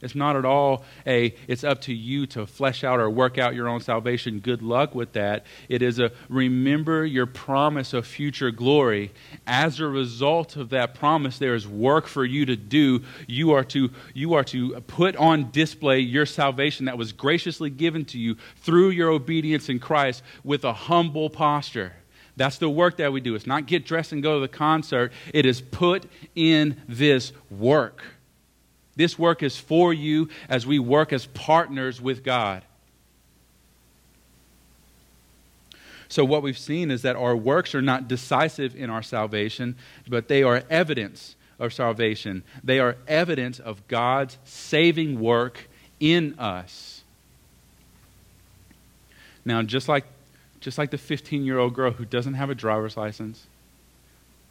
It's 0.02 0.14
not 0.14 0.36
at 0.36 0.44
all 0.44 0.84
a, 1.06 1.34
it's 1.46 1.62
up 1.62 1.82
to 1.82 1.94
you 1.94 2.26
to 2.28 2.46
flesh 2.46 2.84
out 2.84 3.00
or 3.00 3.10
work 3.10 3.36
out 3.36 3.54
your 3.54 3.68
own 3.68 3.80
salvation. 3.80 4.40
Good 4.40 4.62
luck 4.62 4.94
with 4.94 5.12
that. 5.12 5.44
It 5.68 5.82
is 5.82 5.98
a 5.98 6.10
remember 6.28 7.04
your 7.04 7.26
promise 7.26 7.92
of 7.92 8.06
future 8.06 8.50
glory. 8.50 9.12
As 9.46 9.78
a 9.78 9.86
result 9.86 10.56
of 10.56 10.70
that 10.70 10.94
promise, 10.94 11.38
there 11.38 11.54
is 11.54 11.68
work 11.68 12.06
for 12.06 12.24
you 12.24 12.46
to 12.46 12.56
do. 12.56 13.02
You 13.26 13.52
are 13.52 13.64
to, 13.64 13.90
you 14.14 14.34
are 14.34 14.44
to 14.44 14.80
put 14.82 15.16
on 15.16 15.50
display 15.50 16.00
your 16.00 16.26
salvation 16.26 16.86
that 16.86 16.96
was 16.96 17.12
graciously 17.12 17.70
given 17.70 18.04
to 18.06 18.18
you 18.18 18.36
through 18.56 18.90
your 18.90 19.10
obedience 19.10 19.68
in 19.68 19.78
Christ 19.78 20.22
with 20.44 20.64
a 20.64 20.72
humble 20.72 21.28
posture. 21.28 21.92
That's 22.36 22.56
the 22.56 22.70
work 22.70 22.96
that 22.96 23.12
we 23.12 23.20
do. 23.20 23.34
It's 23.34 23.46
not 23.46 23.66
get 23.66 23.84
dressed 23.84 24.12
and 24.12 24.22
go 24.22 24.34
to 24.34 24.40
the 24.40 24.48
concert, 24.48 25.12
it 25.34 25.44
is 25.44 25.60
put 25.60 26.06
in 26.34 26.80
this 26.88 27.32
work. 27.50 28.02
This 29.00 29.18
work 29.18 29.42
is 29.42 29.56
for 29.56 29.94
you 29.94 30.28
as 30.46 30.66
we 30.66 30.78
work 30.78 31.10
as 31.10 31.24
partners 31.24 32.02
with 32.02 32.22
God. 32.22 32.62
So, 36.10 36.22
what 36.22 36.42
we've 36.42 36.58
seen 36.58 36.90
is 36.90 37.00
that 37.00 37.16
our 37.16 37.34
works 37.34 37.74
are 37.74 37.80
not 37.80 38.08
decisive 38.08 38.76
in 38.76 38.90
our 38.90 39.02
salvation, 39.02 39.76
but 40.06 40.28
they 40.28 40.42
are 40.42 40.64
evidence 40.68 41.34
of 41.58 41.72
salvation. 41.72 42.42
They 42.62 42.78
are 42.78 42.98
evidence 43.08 43.58
of 43.58 43.88
God's 43.88 44.36
saving 44.44 45.18
work 45.18 45.70
in 45.98 46.38
us. 46.38 47.02
Now, 49.46 49.62
just 49.62 49.88
like, 49.88 50.04
just 50.60 50.76
like 50.76 50.90
the 50.90 50.98
15 50.98 51.46
year 51.46 51.58
old 51.58 51.72
girl 51.72 51.92
who 51.92 52.04
doesn't 52.04 52.34
have 52.34 52.50
a 52.50 52.54
driver's 52.54 52.98
license, 52.98 53.46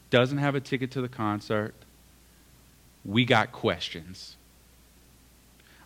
doesn't 0.09 0.39
have 0.39 0.55
a 0.55 0.59
ticket 0.59 0.89
to 0.93 1.01
the 1.01 1.07
concert, 1.07 1.75
we 3.05 3.25
got 3.25 3.51
questions. 3.51 4.38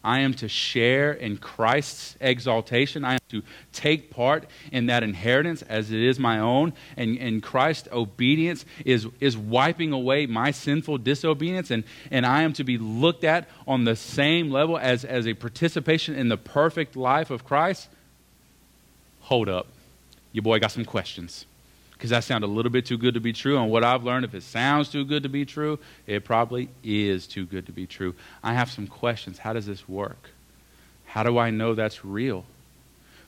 I 0.04 0.20
am 0.20 0.34
to 0.36 0.50
share 0.50 1.13
in 1.13 1.38
Christ's 1.38 2.18
exaltation. 2.20 3.06
I 3.06 3.13
am 3.13 3.20
to 3.30 3.42
take 3.72 4.10
part 4.12 4.46
in 4.72 4.88
that 4.88 5.02
inheritance 5.02 5.62
as 5.63 5.92
it 5.92 6.00
is 6.00 6.20
my 6.20 6.39
own. 6.39 6.74
And, 6.98 7.18
and 7.18 7.42
Christ's 7.42 7.88
obedience 7.92 8.66
is, 8.86 9.08
is 9.20 9.38
wiping 9.38 9.94
away 9.94 10.26
my 10.26 10.52
sinful 10.52 10.98
disobedience. 11.00 11.72
And, 11.72 11.84
and 12.12 12.26
I 12.26 12.42
am 12.42 12.52
to 12.54 12.63
be 12.63 12.78
looked 12.78 13.24
at 13.24 13.48
on 13.68 13.86
the 13.86 13.96
same 13.96 14.52
level 14.52 14.78
as, 14.78 15.06
as 15.06 15.26
a 15.26 15.34
participation 15.34 16.16
in 16.16 16.28
the 16.28 16.38
perfect 16.38 16.96
life 16.96 17.30
of 17.30 17.46
Christ. 17.46 17.88
Hold 19.22 19.48
up. 19.48 19.68
Your 20.34 20.42
boy 20.42 20.60
got 20.60 20.72
some 20.72 20.86
questions 20.86 21.46
because 22.04 22.10
that 22.10 22.26
sounds 22.26 22.44
a 22.44 22.48
little 22.48 22.70
bit 22.70 22.86
too 22.86 22.98
good 22.98 23.13
to 23.13 23.22
be 23.22 23.32
true. 23.32 23.58
And 23.58 23.72
what 23.72 23.82
I've 23.82 24.04
learned, 24.04 24.26
if 24.26 24.36
it 24.36 24.44
sounds 24.44 24.89
too 24.89 25.06
good 25.06 25.24
to 25.24 25.30
be 25.30 25.46
true, 25.46 25.80
it 26.06 26.26
probably 26.26 26.68
is 26.84 27.26
too 27.28 27.46
good 27.46 27.66
to 27.68 27.72
be 27.72 27.88
true. 27.88 28.13
I 28.44 28.56
have 28.56 28.70
some 28.70 28.88
questions. 28.88 29.38
How 29.38 29.54
does 29.54 29.68
this 29.68 29.88
work? 29.88 30.32
How 31.06 31.24
do 31.24 31.38
I 31.38 31.50
know 31.50 31.76
that's 31.76 32.04
real? 32.04 32.44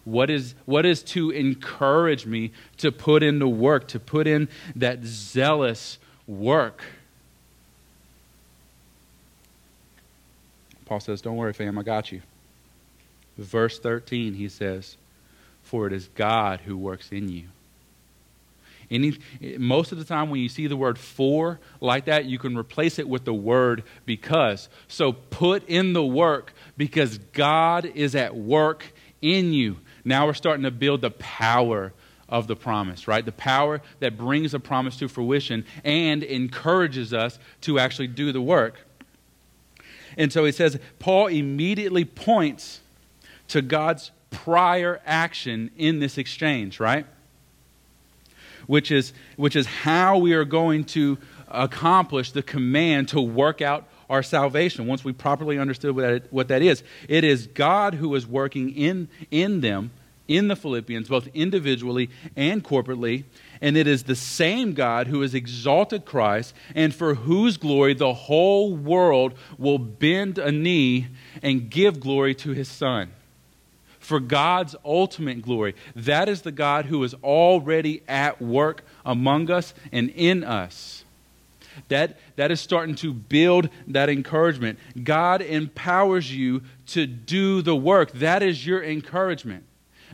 What 0.04 0.30
is, 0.30 0.56
what 0.66 0.86
is 0.86 1.04
to 1.04 1.30
encourage 1.30 2.26
me 2.26 2.52
to 2.80 2.92
put 2.92 3.24
in 3.24 3.40
the 3.40 3.48
work, 3.48 3.88
to 3.88 4.00
put 4.02 4.28
in 4.28 4.50
that 4.76 5.06
zealous 5.06 5.98
work? 6.28 6.84
Paul 10.84 11.00
says, 11.00 11.22
Don't 11.22 11.38
worry, 11.38 11.54
fam, 11.54 11.80
I 11.80 11.84
got 11.84 12.12
you. 12.12 12.22
Verse 13.38 13.80
13, 13.80 14.34
he 14.34 14.50
says, 14.50 14.98
For 15.64 15.88
it 15.88 15.94
is 15.94 16.10
God 16.10 16.60
who 16.66 16.76
works 16.76 17.14
in 17.14 17.30
you 17.30 17.46
any, 18.92 19.18
most 19.58 19.92
of 19.92 19.98
the 19.98 20.04
time, 20.04 20.30
when 20.30 20.40
you 20.40 20.50
see 20.50 20.68
the 20.68 20.78
word 20.78 20.98
for 20.98 21.60
like 21.82 22.06
that, 22.06 22.26
you 22.26 22.38
can 22.38 22.58
replace 22.58 23.00
it 23.00 23.08
with 23.08 23.26
the 23.26 23.34
word 23.34 23.84
because. 24.06 24.70
So 24.88 25.14
put 25.14 25.68
in 25.68 25.94
the 25.94 26.06
work 26.06 26.54
because 26.78 27.18
God 27.18 27.86
is 27.86 28.16
at 28.16 28.36
work 28.36 28.94
in 29.22 29.54
you. 29.54 29.78
Now 30.04 30.28
we're 30.28 30.34
starting 30.34 30.64
to 30.64 30.72
build 30.72 31.02
the 31.02 31.12
power 31.12 31.94
of 32.28 32.48
the 32.48 32.56
promise, 32.56 33.08
right? 33.08 33.26
The 33.26 33.32
power 33.32 33.82
that 34.00 34.18
brings 34.18 34.54
a 34.54 34.60
promise 34.60 34.98
to 34.98 35.08
fruition 35.08 35.66
and 35.84 36.24
encourages 36.24 37.14
us 37.14 37.40
to 37.62 37.80
actually 37.80 38.08
do 38.08 38.32
the 38.32 38.42
work. 38.42 38.80
And 40.18 40.32
so 40.32 40.46
he 40.46 40.52
says, 40.52 40.80
Paul 41.00 41.28
immediately 41.28 42.06
points 42.06 42.82
to 43.50 43.62
God's 43.62 44.12
prior 44.32 45.02
action 45.06 45.72
in 45.78 46.00
this 46.00 46.18
exchange, 46.18 46.80
right? 46.80 47.06
Which 48.68 48.92
is, 48.92 49.14
which 49.36 49.56
is 49.56 49.66
how 49.66 50.18
we 50.18 50.34
are 50.34 50.46
going 50.46 50.84
to 50.84 51.18
accomplish 51.48 52.32
the 52.32 52.42
command 52.42 53.10
to 53.10 53.22
work 53.22 53.62
out 53.62 53.88
our 54.10 54.24
salvation 54.24 54.88
once 54.88 55.04
we 55.04 55.14
properly 55.14 55.58
understood 55.58 55.96
what 55.96 56.02
that, 56.02 56.34
what 56.34 56.48
that 56.50 56.62
is. 56.62 56.84
It 57.08 57.24
is 57.24 57.48
God 57.48 57.96
who 57.96 58.14
is 58.16 58.28
working 58.28 58.76
in, 58.76 59.10
in 59.32 59.62
them, 59.62 59.92
in 60.28 60.48
the 60.48 60.56
Philippians, 60.56 61.08
both 61.08 61.28
individually 61.34 62.10
and 62.36 62.64
corporately. 62.64 63.26
And 63.62 63.78
it 63.78 63.88
is 63.88 64.04
the 64.04 64.16
same 64.16 64.74
God 64.74 65.08
who 65.08 65.22
has 65.22 65.34
exalted 65.34 66.06
Christ 66.06 66.54
and 66.74 66.94
for 66.94 67.16
whose 67.16 67.58
glory 67.58 67.94
the 67.94 68.14
whole 68.14 68.76
world 68.76 69.34
will 69.58 69.78
bend 69.78 70.38
a 70.38 70.52
knee 70.52 71.08
and 71.42 71.70
give 71.70 72.00
glory 72.00 72.36
to 72.36 72.52
his 72.52 72.68
Son 72.68 73.12
for 74.06 74.20
God's 74.20 74.76
ultimate 74.86 75.42
glory. 75.42 75.76
That 75.96 76.30
is 76.30 76.44
the 76.44 76.52
God 76.52 76.86
who 76.86 77.04
is 77.04 77.14
already 77.16 78.04
at 78.08 78.42
work 78.42 78.86
among 79.06 79.50
us 79.50 79.74
and 79.92 80.10
in 80.12 80.44
us. 80.44 81.04
That, 81.90 82.18
that 82.38 82.52
is 82.52 82.62
starting 82.62 82.96
to 82.96 83.14
build 83.14 83.70
that 83.88 84.10
encouragement. 84.10 84.80
God 85.04 85.42
empowers 85.42 86.34
you 86.34 86.62
to 86.88 87.06
do 87.06 87.62
the 87.62 87.76
work. 87.76 88.12
That 88.14 88.42
is 88.42 88.66
your 88.66 88.82
encouragement. 88.82 89.65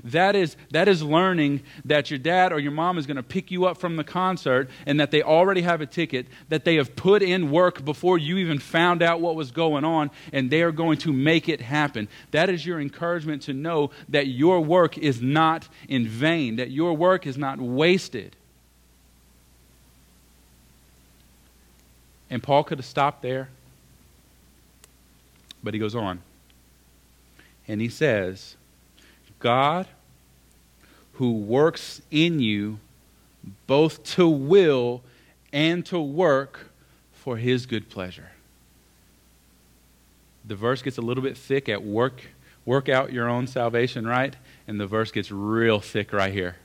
That 0.03 0.35
is, 0.35 0.57
that 0.71 0.87
is 0.87 1.03
learning 1.03 1.61
that 1.85 2.09
your 2.09 2.17
dad 2.17 2.51
or 2.51 2.59
your 2.59 2.71
mom 2.71 2.97
is 2.97 3.05
going 3.05 3.17
to 3.17 3.23
pick 3.23 3.51
you 3.51 3.65
up 3.65 3.77
from 3.77 3.97
the 3.97 4.03
concert 4.03 4.69
and 4.85 4.99
that 4.99 5.11
they 5.11 5.21
already 5.21 5.61
have 5.61 5.81
a 5.81 5.85
ticket, 5.85 6.27
that 6.49 6.65
they 6.65 6.75
have 6.75 6.95
put 6.95 7.21
in 7.21 7.51
work 7.51 7.85
before 7.85 8.17
you 8.17 8.37
even 8.37 8.57
found 8.57 9.03
out 9.03 9.21
what 9.21 9.35
was 9.35 9.51
going 9.51 9.85
on, 9.85 10.09
and 10.33 10.49
they 10.49 10.63
are 10.63 10.71
going 10.71 10.97
to 10.99 11.13
make 11.13 11.47
it 11.47 11.61
happen. 11.61 12.07
That 12.31 12.49
is 12.49 12.65
your 12.65 12.79
encouragement 12.79 13.43
to 13.43 13.53
know 13.53 13.91
that 14.09 14.27
your 14.27 14.61
work 14.61 14.97
is 14.97 15.21
not 15.21 15.67
in 15.87 16.07
vain, 16.07 16.55
that 16.55 16.71
your 16.71 16.93
work 16.93 17.27
is 17.27 17.37
not 17.37 17.59
wasted. 17.59 18.35
And 22.29 22.41
Paul 22.41 22.63
could 22.63 22.79
have 22.79 22.85
stopped 22.85 23.21
there, 23.21 23.49
but 25.61 25.73
he 25.73 25.79
goes 25.79 25.93
on. 25.93 26.21
And 27.67 27.81
he 27.81 27.89
says, 27.89 28.55
God 29.41 29.87
who 31.13 31.33
works 31.33 32.01
in 32.09 32.39
you 32.39 32.79
both 33.67 34.03
to 34.03 34.27
will 34.27 35.01
and 35.51 35.85
to 35.87 35.99
work 35.99 36.71
for 37.11 37.37
his 37.37 37.65
good 37.65 37.89
pleasure. 37.89 38.31
The 40.45 40.55
verse 40.55 40.81
gets 40.81 40.97
a 40.97 41.01
little 41.01 41.23
bit 41.23 41.37
thick 41.37 41.69
at 41.69 41.83
work 41.83 42.21
work 42.65 42.89
out 42.89 43.11
your 43.11 43.27
own 43.27 43.47
salvation, 43.47 44.07
right? 44.07 44.35
And 44.67 44.79
the 44.79 44.87
verse 44.87 45.11
gets 45.11 45.31
real 45.31 45.79
thick 45.79 46.13
right 46.13 46.33
here. 46.33 46.57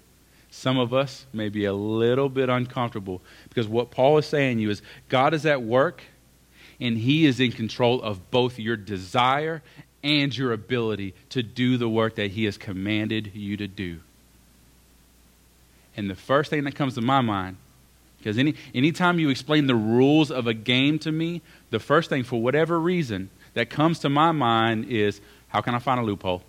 Some 0.50 0.78
of 0.78 0.94
us 0.94 1.26
may 1.32 1.48
be 1.48 1.64
a 1.64 1.72
little 1.72 2.28
bit 2.28 2.48
uncomfortable 2.48 3.20
because 3.48 3.68
what 3.68 3.90
Paul 3.90 4.18
is 4.18 4.26
saying 4.26 4.58
to 4.58 4.62
you 4.62 4.70
is 4.70 4.82
God 5.08 5.34
is 5.34 5.44
at 5.44 5.62
work 5.62 6.02
and 6.80 6.98
he 6.98 7.26
is 7.26 7.40
in 7.40 7.52
control 7.52 8.02
of 8.02 8.30
both 8.30 8.58
your 8.58 8.76
desire 8.76 9.62
and 10.02 10.36
your 10.36 10.52
ability 10.52 11.14
to 11.30 11.42
do 11.42 11.76
the 11.76 11.88
work 11.88 12.16
that 12.16 12.32
He 12.32 12.44
has 12.44 12.56
commanded 12.56 13.32
you 13.34 13.56
to 13.56 13.66
do. 13.66 14.00
And 15.96 16.10
the 16.10 16.14
first 16.14 16.50
thing 16.50 16.64
that 16.64 16.74
comes 16.74 16.94
to 16.94 17.00
my 17.00 17.20
mind, 17.20 17.56
because 18.18 18.38
any 18.38 18.54
anytime 18.74 19.18
you 19.18 19.30
explain 19.30 19.66
the 19.66 19.74
rules 19.74 20.30
of 20.30 20.46
a 20.46 20.54
game 20.54 20.98
to 21.00 21.12
me, 21.12 21.42
the 21.70 21.80
first 21.80 22.10
thing, 22.10 22.22
for 22.22 22.40
whatever 22.40 22.78
reason, 22.78 23.30
that 23.54 23.70
comes 23.70 23.98
to 24.00 24.08
my 24.08 24.32
mind 24.32 24.86
is 24.86 25.20
how 25.48 25.60
can 25.60 25.74
I 25.74 25.78
find 25.78 26.00
a 26.00 26.02
loophole? 26.02 26.42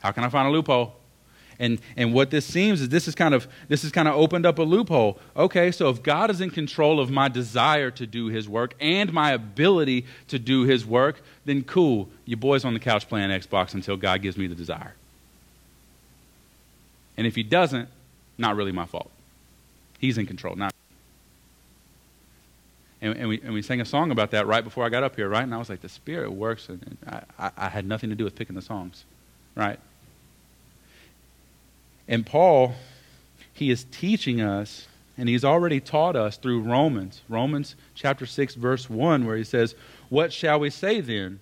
How 0.00 0.12
can 0.12 0.24
I 0.24 0.28
find 0.28 0.48
a 0.48 0.50
loophole? 0.50 0.94
And, 1.60 1.78
and 1.94 2.14
what 2.14 2.30
this 2.30 2.46
seems 2.46 2.80
is 2.80 2.88
this 2.88 3.06
is 3.06 3.14
kind 3.14 3.34
of 3.34 3.46
this 3.68 3.82
has 3.82 3.92
kind 3.92 4.08
of 4.08 4.14
opened 4.14 4.46
up 4.46 4.58
a 4.58 4.62
loophole. 4.62 5.20
Okay, 5.36 5.70
so 5.70 5.90
if 5.90 6.02
God 6.02 6.30
is 6.30 6.40
in 6.40 6.50
control 6.50 6.98
of 6.98 7.10
my 7.10 7.28
desire 7.28 7.90
to 7.92 8.06
do 8.06 8.26
his 8.26 8.48
work 8.48 8.74
and 8.80 9.12
my 9.12 9.32
ability 9.32 10.06
to 10.28 10.38
do 10.38 10.64
his 10.64 10.86
work, 10.86 11.20
then 11.44 11.62
cool. 11.62 12.08
You 12.24 12.38
boys 12.38 12.64
on 12.64 12.72
the 12.72 12.80
couch 12.80 13.08
playing 13.08 13.28
Xbox 13.28 13.74
until 13.74 13.98
God 13.98 14.22
gives 14.22 14.38
me 14.38 14.46
the 14.46 14.54
desire. 14.54 14.94
And 17.18 17.26
if 17.26 17.36
he 17.36 17.42
doesn't, 17.42 17.90
not 18.38 18.56
really 18.56 18.72
my 18.72 18.86
fault. 18.86 19.10
He's 19.98 20.16
in 20.16 20.24
control, 20.24 20.56
not 20.56 20.72
and, 23.02 23.16
and, 23.16 23.28
we, 23.28 23.40
and 23.42 23.52
we 23.52 23.62
sang 23.62 23.80
a 23.80 23.84
song 23.84 24.10
about 24.10 24.30
that 24.32 24.46
right 24.46 24.62
before 24.62 24.84
I 24.84 24.88
got 24.88 25.02
up 25.02 25.16
here, 25.16 25.28
right? 25.28 25.42
And 25.42 25.54
I 25.54 25.58
was 25.58 25.70
like, 25.70 25.80
the 25.80 25.88
Spirit 25.88 26.32
works. 26.32 26.68
And, 26.68 26.98
I, 27.06 27.22
I, 27.38 27.50
I 27.56 27.68
had 27.68 27.86
nothing 27.86 28.10
to 28.10 28.16
do 28.16 28.24
with 28.24 28.34
picking 28.34 28.54
the 28.54 28.62
songs, 28.62 29.04
right? 29.54 29.78
And 32.10 32.26
Paul, 32.26 32.74
he 33.52 33.70
is 33.70 33.86
teaching 33.92 34.40
us, 34.40 34.88
and 35.16 35.28
he's 35.28 35.44
already 35.44 35.78
taught 35.78 36.16
us 36.16 36.36
through 36.36 36.62
Romans, 36.62 37.22
Romans 37.28 37.76
chapter 37.94 38.26
6, 38.26 38.56
verse 38.56 38.90
1, 38.90 39.24
where 39.24 39.36
he 39.36 39.44
says, 39.44 39.76
What 40.08 40.32
shall 40.32 40.58
we 40.58 40.70
say 40.70 41.00
then? 41.00 41.38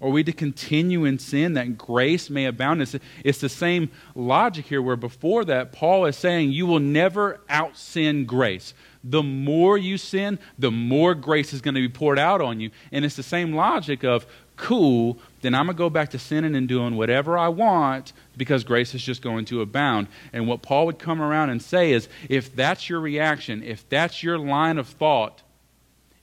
Are 0.00 0.10
we 0.10 0.22
to 0.24 0.32
continue 0.32 1.04
in 1.04 1.18
sin 1.18 1.54
that 1.54 1.76
grace 1.76 2.30
may 2.30 2.46
abound? 2.46 2.82
It's, 2.82 2.94
it's 3.24 3.40
the 3.40 3.48
same 3.48 3.90
logic 4.14 4.66
here, 4.66 4.80
where 4.80 4.96
before 4.96 5.44
that, 5.46 5.72
Paul 5.72 6.06
is 6.06 6.16
saying, 6.16 6.52
You 6.52 6.66
will 6.66 6.80
never 6.80 7.40
out 7.48 7.76
sin 7.76 8.24
grace. 8.24 8.74
The 9.02 9.24
more 9.24 9.76
you 9.76 9.98
sin, 9.98 10.38
the 10.56 10.70
more 10.70 11.16
grace 11.16 11.52
is 11.52 11.60
going 11.60 11.74
to 11.74 11.80
be 11.80 11.88
poured 11.88 12.20
out 12.20 12.40
on 12.40 12.60
you. 12.60 12.70
And 12.92 13.04
it's 13.04 13.16
the 13.16 13.24
same 13.24 13.54
logic 13.54 14.04
of, 14.04 14.24
cool, 14.56 15.18
then 15.40 15.54
I'm 15.54 15.66
going 15.66 15.76
to 15.76 15.78
go 15.78 15.90
back 15.90 16.10
to 16.10 16.18
sinning 16.18 16.54
and 16.54 16.68
doing 16.68 16.96
whatever 16.96 17.36
I 17.36 17.48
want 17.48 18.12
because 18.36 18.64
grace 18.64 18.94
is 18.94 19.02
just 19.02 19.22
going 19.22 19.44
to 19.46 19.60
abound. 19.60 20.06
And 20.32 20.46
what 20.46 20.62
Paul 20.62 20.86
would 20.86 20.98
come 20.98 21.20
around 21.20 21.50
and 21.50 21.60
say 21.60 21.92
is 21.92 22.08
if 22.28 22.54
that's 22.54 22.88
your 22.88 23.00
reaction, 23.00 23.62
if 23.62 23.88
that's 23.88 24.22
your 24.22 24.38
line 24.38 24.78
of 24.78 24.88
thought, 24.88 25.42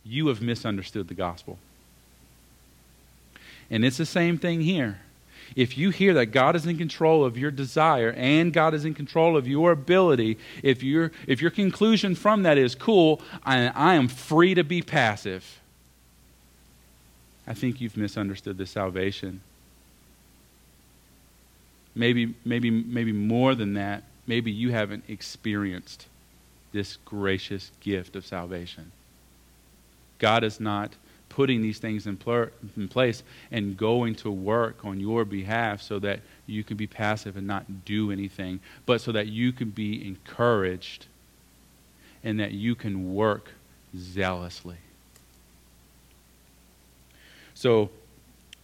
you 0.03 0.27
have 0.27 0.41
misunderstood 0.41 1.07
the 1.07 1.13
gospel. 1.13 1.57
And 3.69 3.85
it's 3.85 3.97
the 3.97 4.05
same 4.05 4.37
thing 4.37 4.61
here. 4.61 4.99
If 5.55 5.77
you 5.77 5.89
hear 5.89 6.13
that 6.15 6.27
God 6.27 6.55
is 6.55 6.65
in 6.65 6.77
control 6.77 7.25
of 7.25 7.37
your 7.37 7.51
desire 7.51 8.13
and 8.13 8.53
God 8.53 8.73
is 8.73 8.85
in 8.85 8.93
control 8.93 9.35
of 9.35 9.47
your 9.47 9.71
ability, 9.71 10.37
if, 10.63 10.83
your 10.83 11.11
if 11.27 11.41
your 11.41 11.51
conclusion 11.51 12.15
from 12.15 12.43
that 12.43 12.57
is, 12.57 12.75
cool, 12.75 13.21
I, 13.43 13.67
I 13.67 13.95
am 13.95 14.07
free 14.07 14.53
to 14.53 14.63
be 14.63 14.81
passive, 14.81 15.58
I 17.49 17.55
think 17.55 17.81
you've 17.81 17.97
misunderstood 17.97 18.59
the 18.59 18.67
salvation. 18.67 19.41
Maybe, 21.95 22.35
maybe, 22.45 22.69
maybe 22.69 23.11
more 23.11 23.55
than 23.55 23.73
that, 23.73 24.03
maybe 24.27 24.51
you 24.51 24.71
haven't 24.71 25.03
experienced 25.07 26.05
this 26.71 26.97
gracious 27.03 27.71
gift 27.79 28.15
of 28.15 28.23
salvation. 28.23 28.91
God 30.19 30.43
is 30.43 30.59
not 30.59 30.93
putting 31.29 31.63
these 31.63 31.79
things 31.79 32.05
in, 32.05 32.19
in, 32.77 32.87
place 32.87 33.23
and 33.51 33.75
going 33.75 34.13
to 34.13 34.29
work 34.29 34.85
on 34.85 34.99
your 34.99 35.25
behalf 35.25 35.81
so 35.81 35.97
that 35.99 36.19
you 36.45 36.63
can 36.63 36.77
be 36.77 36.85
passive 36.85 37.35
and 37.35 37.47
not 37.47 37.85
do 37.85 38.11
anything, 38.11 38.59
but 38.85 39.01
so 39.01 39.11
that 39.11 39.27
you 39.27 39.51
can 39.51 39.69
be 39.69 40.05
encouraged 40.07 41.07
and 42.23 42.39
that 42.39 42.51
you 42.51 42.75
can 42.75 43.15
work 43.15 43.51
zealously. 43.97 44.77
So, 47.59 47.89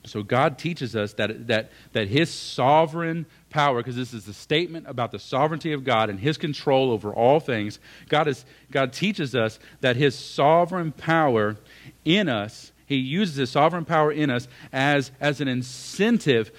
so 0.05 0.23
God 0.23 0.58
teaches 0.58 0.95
us 0.95 1.12
that, 1.15 1.47
that, 1.47 1.69
that 1.91 2.08
His 2.08 2.34
sovereign 2.34 3.25
power, 3.49 3.79
because 3.79 3.97
this 3.97 4.13
is 4.13 4.25
a 4.29 4.34
statement 4.34 4.86
about 4.88 5.12
the 5.12 5.19
sovereignty 5.19 5.73
of 5.73 5.84
God 5.84 6.10
and 6.10 6.17
His 6.17 6.38
control 6.38 6.91
over 6.91 7.13
all 7.13 7.41
things, 7.41 7.79
God, 8.08 8.29
is, 8.29 8.45
God 8.71 8.93
teaches 8.93 9.36
us 9.36 9.60
that 9.81 9.97
His 9.97 10.17
sovereign 10.17 10.93
power 10.93 11.58
in 12.05 12.29
us, 12.29 12.71
He 12.86 12.95
uses 12.95 13.36
His 13.36 13.49
sovereign 13.49 13.84
power 13.84 14.13
in 14.13 14.29
us 14.29 14.47
as, 14.71 15.12
as 15.19 15.41
an 15.41 15.49
incentive 15.49 16.51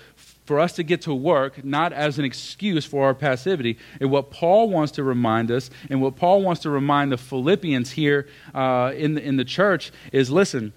for 0.44 0.61
us 0.61 0.75
to 0.75 0.83
get 0.83 1.01
to 1.03 1.14
work, 1.14 1.64
not 1.64 1.94
as 1.94 2.18
an 2.18 2.27
excuse 2.27 2.85
for 2.85 3.07
our 3.07 3.14
passivity. 3.14 3.79
And 3.99 4.11
what 4.11 4.31
Paul 4.31 4.68
wants 4.68 4.92
to 4.92 5.03
remind 5.03 5.51
us, 5.51 5.70
and 5.88 6.03
what 6.03 6.16
Paul 6.16 6.42
wants 6.42 6.61
to 6.62 6.70
remind 6.70 7.12
the 7.12 7.16
Philippians 7.16 7.92
here 7.92 8.29
uh, 8.55 8.92
in, 8.94 9.14
the, 9.14 9.22
in 9.22 9.38
the 9.38 9.44
church, 9.44 9.90
is 10.12 10.31
listen, 10.31 10.75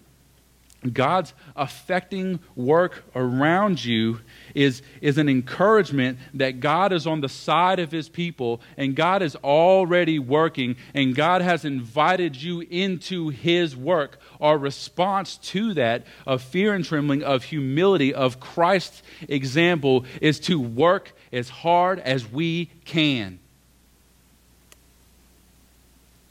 God's 0.94 1.34
affecting 1.58 2.39
work 2.56 3.04
around 3.13 3.84
you 3.84 4.22
is, 4.56 4.82
is 5.02 5.18
an 5.18 5.28
encouragement 5.28 6.20
that 6.34 6.62
God 6.62 6.94
is 6.94 7.06
on 7.06 7.20
the 7.20 7.28
side 7.28 7.80
of 7.80 7.92
his 7.92 8.08
people 8.08 8.62
and 8.78 8.96
God 8.96 9.22
is 9.22 9.36
already 9.38 10.20
working 10.20 10.78
and 10.94 11.13
God 11.13 11.42
has 11.42 11.65
invited 11.65 12.42
you 12.42 12.62
into 12.62 13.28
his 13.28 13.76
work. 13.76 14.22
Our 14.39 14.58
response 14.58 15.38
to 15.38 15.74
that 15.74 16.06
of 16.26 16.42
fear 16.42 16.74
and 16.74 16.86
trembling, 16.86 17.24
of 17.24 17.44
humility, 17.44 18.13
of 18.13 18.39
Christ's 18.39 19.04
example 19.28 20.06
is 20.22 20.39
to 20.42 20.62
work 20.62 21.13
as 21.34 21.50
hard 21.50 22.00
as 22.00 22.32
we 22.32 22.68
can. 22.86 23.38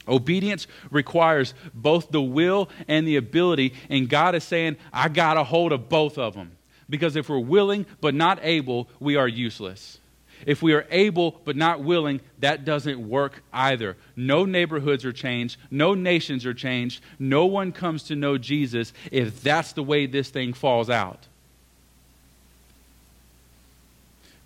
Obedience 0.09 0.67
requires 0.91 1.53
both 1.73 2.11
the 2.11 2.21
will 2.21 2.69
and 2.87 3.07
the 3.07 3.15
ability, 3.15 3.73
and 3.89 4.09
God 4.09 4.35
is 4.35 4.43
saying, 4.43 4.77
I 4.91 5.07
got 5.09 5.37
a 5.37 5.43
hold 5.43 5.71
of 5.71 5.87
both 5.87 6.17
of 6.17 6.33
them. 6.33 6.51
Because 6.89 7.15
if 7.15 7.29
we're 7.29 7.39
willing 7.39 7.85
but 8.01 8.15
not 8.15 8.39
able, 8.41 8.89
we 8.99 9.15
are 9.15 9.27
useless. 9.27 9.99
If 10.45 10.61
we 10.61 10.73
are 10.73 10.87
able 10.89 11.39
but 11.43 11.55
not 11.55 11.81
willing, 11.83 12.21
that 12.39 12.65
doesn't 12.65 13.07
work 13.07 13.43
either. 13.53 13.97
No 14.15 14.45
neighborhoods 14.45 15.05
are 15.05 15.11
changed, 15.11 15.57
no 15.69 15.93
nations 15.93 16.45
are 16.45 16.53
changed, 16.53 17.01
no 17.19 17.45
one 17.45 17.71
comes 17.71 18.03
to 18.03 18.15
know 18.15 18.37
Jesus 18.37 18.93
if 19.11 19.43
that's 19.43 19.73
the 19.73 19.83
way 19.83 20.05
this 20.05 20.29
thing 20.29 20.53
falls 20.53 20.89
out. 20.89 21.27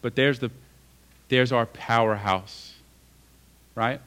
But 0.01 0.15
there's 0.15 0.39
the 0.39 0.51
there's 1.29 1.51
our 1.51 1.65
powerhouse. 1.65 2.73
Right? 3.75 4.01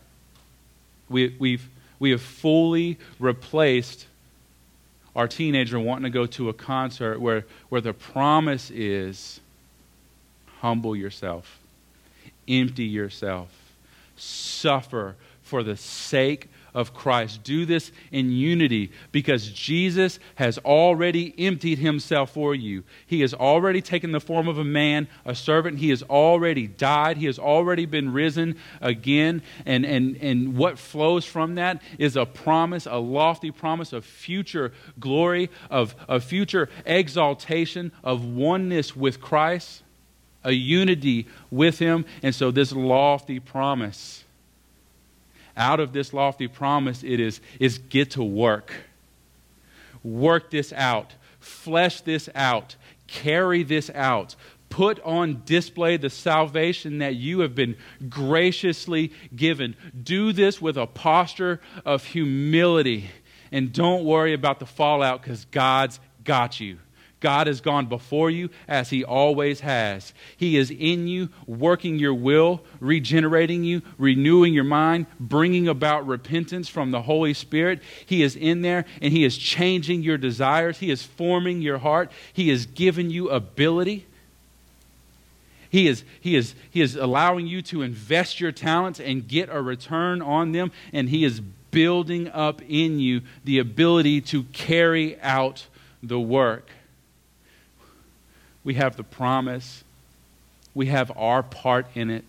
We, 1.09 1.35
we've, 1.39 1.69
we 1.99 2.11
have 2.11 2.23
fully 2.23 2.99
replaced 3.19 4.07
our 5.15 5.27
teenager 5.27 5.81
wanting 5.81 6.05
to 6.05 6.11
go 6.11 6.27
to 6.27 6.49
a 6.49 6.53
concert 6.53 7.21
where, 7.21 7.47
where 7.69 7.81
the 7.81 7.95
promise 7.95 8.71
is 8.71 9.41
humble 10.61 10.95
yourself, 10.95 11.59
empty 12.47 12.85
yourself, 12.85 13.49
suffer 14.17 15.17
for 15.43 15.63
the 15.63 15.77
sake 15.77 16.49
of 16.77 16.93
Christ. 16.93 17.43
Do 17.43 17.65
this 17.65 17.91
in 18.13 18.31
unity 18.31 18.93
because 19.11 19.49
Jesus 19.49 20.21
has 20.35 20.59
already 20.59 21.35
emptied 21.39 21.79
himself 21.79 22.33
for 22.33 22.55
you. 22.55 22.85
He 23.07 23.23
has 23.23 23.33
already 23.33 23.81
taken 23.81 24.13
the 24.13 24.21
form 24.21 24.47
of 24.47 24.59
a 24.59 24.65
man, 24.65 25.09
a 25.25 25.35
servant. 25.35 25.79
He 25.79 25.89
has 25.89 26.03
already 26.03 26.67
died. 26.67 27.17
He 27.17 27.25
has 27.27 27.39
already 27.39 27.87
been 27.87 28.13
risen 28.13 28.57
again. 28.83 29.43
And, 29.65 29.87
and, 29.87 30.17
and 30.19 30.55
what 30.55 30.79
flows 30.79 31.25
from 31.25 31.55
that 31.55 31.81
is 31.99 32.15
a 32.15 32.27
promise, 32.27 32.85
a 32.85 32.99
lofty 32.99 33.51
promise 33.51 33.95
of 33.95 34.05
future 34.05 34.75
glory, 35.01 35.49
of, 35.71 35.97
of 36.07 36.25
future 36.25 36.69
exaltation, 36.85 37.91
of 38.05 38.23
oneness 38.23 38.95
with 38.95 39.19
Christ, 39.19 39.83
a 40.45 40.53
unity 40.53 41.27
with 41.51 41.79
Him. 41.79 42.05
And 42.23 42.35
so, 42.35 42.51
this 42.51 42.71
lofty 42.71 43.41
promise 43.41 44.26
out 45.57 45.81
of 45.81 45.93
this 45.93 46.13
lofty 46.13 46.49
promise 46.49 47.03
it 47.03 47.21
is, 47.21 47.41
is 47.59 47.79
get 47.79 48.13
to 48.13 48.23
work. 48.23 48.73
Work 50.03 50.51
this 50.51 50.73
out. 50.73 51.15
Flesh 51.41 52.01
this 52.03 52.29
out. 52.35 52.77
Carry 53.07 53.63
this 53.63 53.91
out. 53.95 54.37
Put 54.69 55.01
on 55.01 55.43
display 55.45 55.97
the 55.97 56.11
salvation 56.11 56.99
that 56.99 57.15
you 57.15 57.41
have 57.41 57.55
been 57.55 57.77
graciously 58.09 59.13
given. 59.35 59.77
Do 60.03 60.33
this 60.33 60.61
with 60.61 60.77
a 60.77 60.87
posture 60.87 61.61
of 61.85 62.05
humility. 62.05 63.11
And 63.53 63.73
don't 63.73 64.05
worry 64.05 64.33
about 64.33 64.59
the 64.59 64.67
fallout 64.67 65.23
because 65.23 65.45
God's 65.47 66.01
got 66.25 66.61
you. 66.61 66.79
God 67.21 67.47
has 67.47 67.61
gone 67.61 67.87
before 67.87 68.31
you 68.31 68.51
as 68.69 68.91
He 68.91 69.03
always 69.03 69.61
has. 69.61 70.13
He 70.37 70.57
is 70.57 70.71
in 70.71 71.09
you, 71.09 71.31
working 71.47 71.99
your 71.99 72.15
will, 72.15 72.63
regenerating 72.79 73.65
you, 73.65 73.83
renewing 73.97 74.53
your 74.53 74.65
mind, 74.65 75.07
bringing 75.19 75.67
about 75.67 76.07
repentance 76.07 76.69
from 76.69 76.91
the 76.91 77.03
Holy 77.03 77.33
Spirit. 77.33 77.81
He 78.05 78.23
is 78.23 78.37
in 78.37 78.63
there 78.63 78.85
and 79.01 79.13
He 79.13 79.25
is 79.25 79.39
changing 79.39 80.03
your 80.03 80.19
desires. 80.19 80.79
He 80.79 80.91
is 80.91 81.03
forming 81.03 81.63
your 81.63 81.79
heart. 81.79 82.13
He 82.33 82.51
has 82.51 82.67
given 82.67 83.11
you 83.11 83.31
ability. 83.31 84.07
He 85.71 85.89
is, 85.89 86.05
he, 86.21 86.37
is, 86.37 86.55
he 86.71 86.81
is 86.81 86.97
allowing 86.97 87.47
you 87.47 87.61
to 87.63 87.83
invest 87.83 88.41
your 88.41 88.53
talents 88.53 89.01
and 89.01 89.27
get 89.27 89.49
a 89.51 89.61
return 89.61 90.23
on 90.23 90.53
them, 90.53 90.71
and 90.93 91.09
He 91.09 91.25
is 91.25 91.41
building 91.41 92.29
up 92.29 92.63
in 92.63 93.01
you 93.01 93.23
the 93.45 93.59
ability 93.59 94.21
to 94.23 94.45
carry 94.45 95.21
out 95.21 95.67
the 96.03 96.21
work 96.21 96.71
we 98.67 98.75
have 98.75 98.97
the 98.97 99.05
promise 99.05 99.85
We 100.75 100.87
have 100.87 101.11
our 101.17 101.43
part 101.43 101.87
in 101.95 102.11
it, 102.11 102.25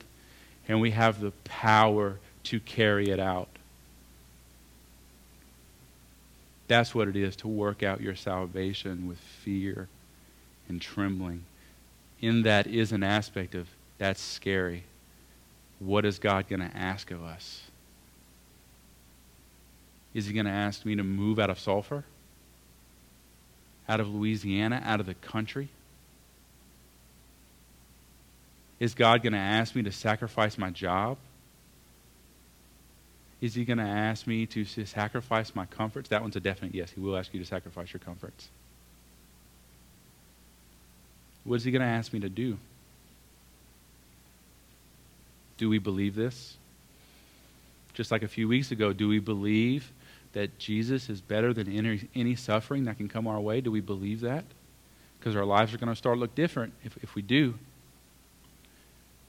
and 0.69 0.79
we 0.79 0.91
have 0.91 1.19
the 1.19 1.31
power 1.43 2.17
to 2.43 2.61
carry 2.61 3.09
it 3.09 3.19
out. 3.19 3.49
That's 6.69 6.95
what 6.95 7.09
it 7.09 7.17
is 7.17 7.35
to 7.37 7.49
work 7.49 7.83
out 7.83 7.99
your 7.99 8.15
salvation 8.15 9.05
with 9.05 9.17
fear 9.17 9.89
and 10.69 10.81
trembling. 10.81 11.43
In 12.21 12.43
that 12.43 12.67
is 12.67 12.93
an 12.93 13.03
aspect 13.03 13.53
of 13.53 13.67
that's 13.97 14.21
scary. 14.21 14.83
What 15.79 16.05
is 16.05 16.17
God 16.17 16.47
going 16.47 16.61
to 16.61 16.77
ask 16.77 17.11
of 17.11 17.21
us? 17.21 17.63
Is 20.13 20.27
He 20.27 20.33
going 20.33 20.45
to 20.45 20.51
ask 20.51 20.85
me 20.85 20.95
to 20.95 21.03
move 21.03 21.37
out 21.37 21.49
of 21.49 21.59
Sulphur? 21.59 22.05
Out 23.89 23.99
of 23.99 24.07
Louisiana? 24.07 24.81
Out 24.85 25.01
of 25.01 25.05
the 25.05 25.15
country? 25.15 25.67
Is 28.79 28.93
God 28.93 29.23
going 29.23 29.33
to 29.33 29.39
ask 29.39 29.75
me 29.75 29.83
to 29.83 29.91
sacrifice 29.91 30.57
my 30.57 30.69
job? 30.69 31.17
Is 33.41 33.53
he 33.53 33.65
going 33.65 33.77
to 33.77 33.83
ask 33.83 34.25
me 34.25 34.45
to 34.47 34.65
sacrifice 34.65 35.55
my 35.55 35.65
comforts? 35.65 36.09
That 36.09 36.21
one's 36.21 36.35
a 36.35 36.39
definite 36.39 36.73
yes. 36.73 36.91
He 36.91 36.99
will 36.99 37.17
ask 37.17 37.33
you 37.33 37.39
to 37.39 37.45
sacrifice 37.45 37.93
your 37.93 37.99
comforts. 37.99 38.49
What 41.43 41.55
is 41.55 41.63
he 41.63 41.71
going 41.71 41.81
to 41.81 41.87
ask 41.87 42.13
me 42.13 42.19
to 42.19 42.29
do? 42.29 42.57
Do 45.57 45.69
we 45.69 45.77
believe 45.79 46.15
this? 46.15 46.55
Just 47.93 48.11
like 48.11 48.21
a 48.21 48.27
few 48.27 48.47
weeks 48.47 48.71
ago, 48.71 48.93
do 48.93 49.07
we 49.07 49.19
believe 49.19 49.91
that 50.33 50.59
Jesus 50.59 51.09
is 51.09 51.21
better 51.21 51.53
than 51.53 51.71
any, 51.71 52.07
any 52.13 52.35
suffering 52.35 52.83
that 52.83 52.97
can 52.97 53.07
come 53.07 53.27
our 53.27 53.39
way? 53.39 53.61
Do 53.61 53.71
we 53.71 53.81
believe 53.81 54.21
that? 54.21 54.45
Because 55.19 55.35
our 55.35 55.45
lives 55.45 55.73
are 55.73 55.77
going 55.77 55.89
to 55.89 55.95
start 55.95 56.15
to 56.15 56.19
look 56.19 56.35
different 56.35 56.73
if, 56.83 56.97
if 57.01 57.15
we 57.15 57.21
do. 57.21 57.55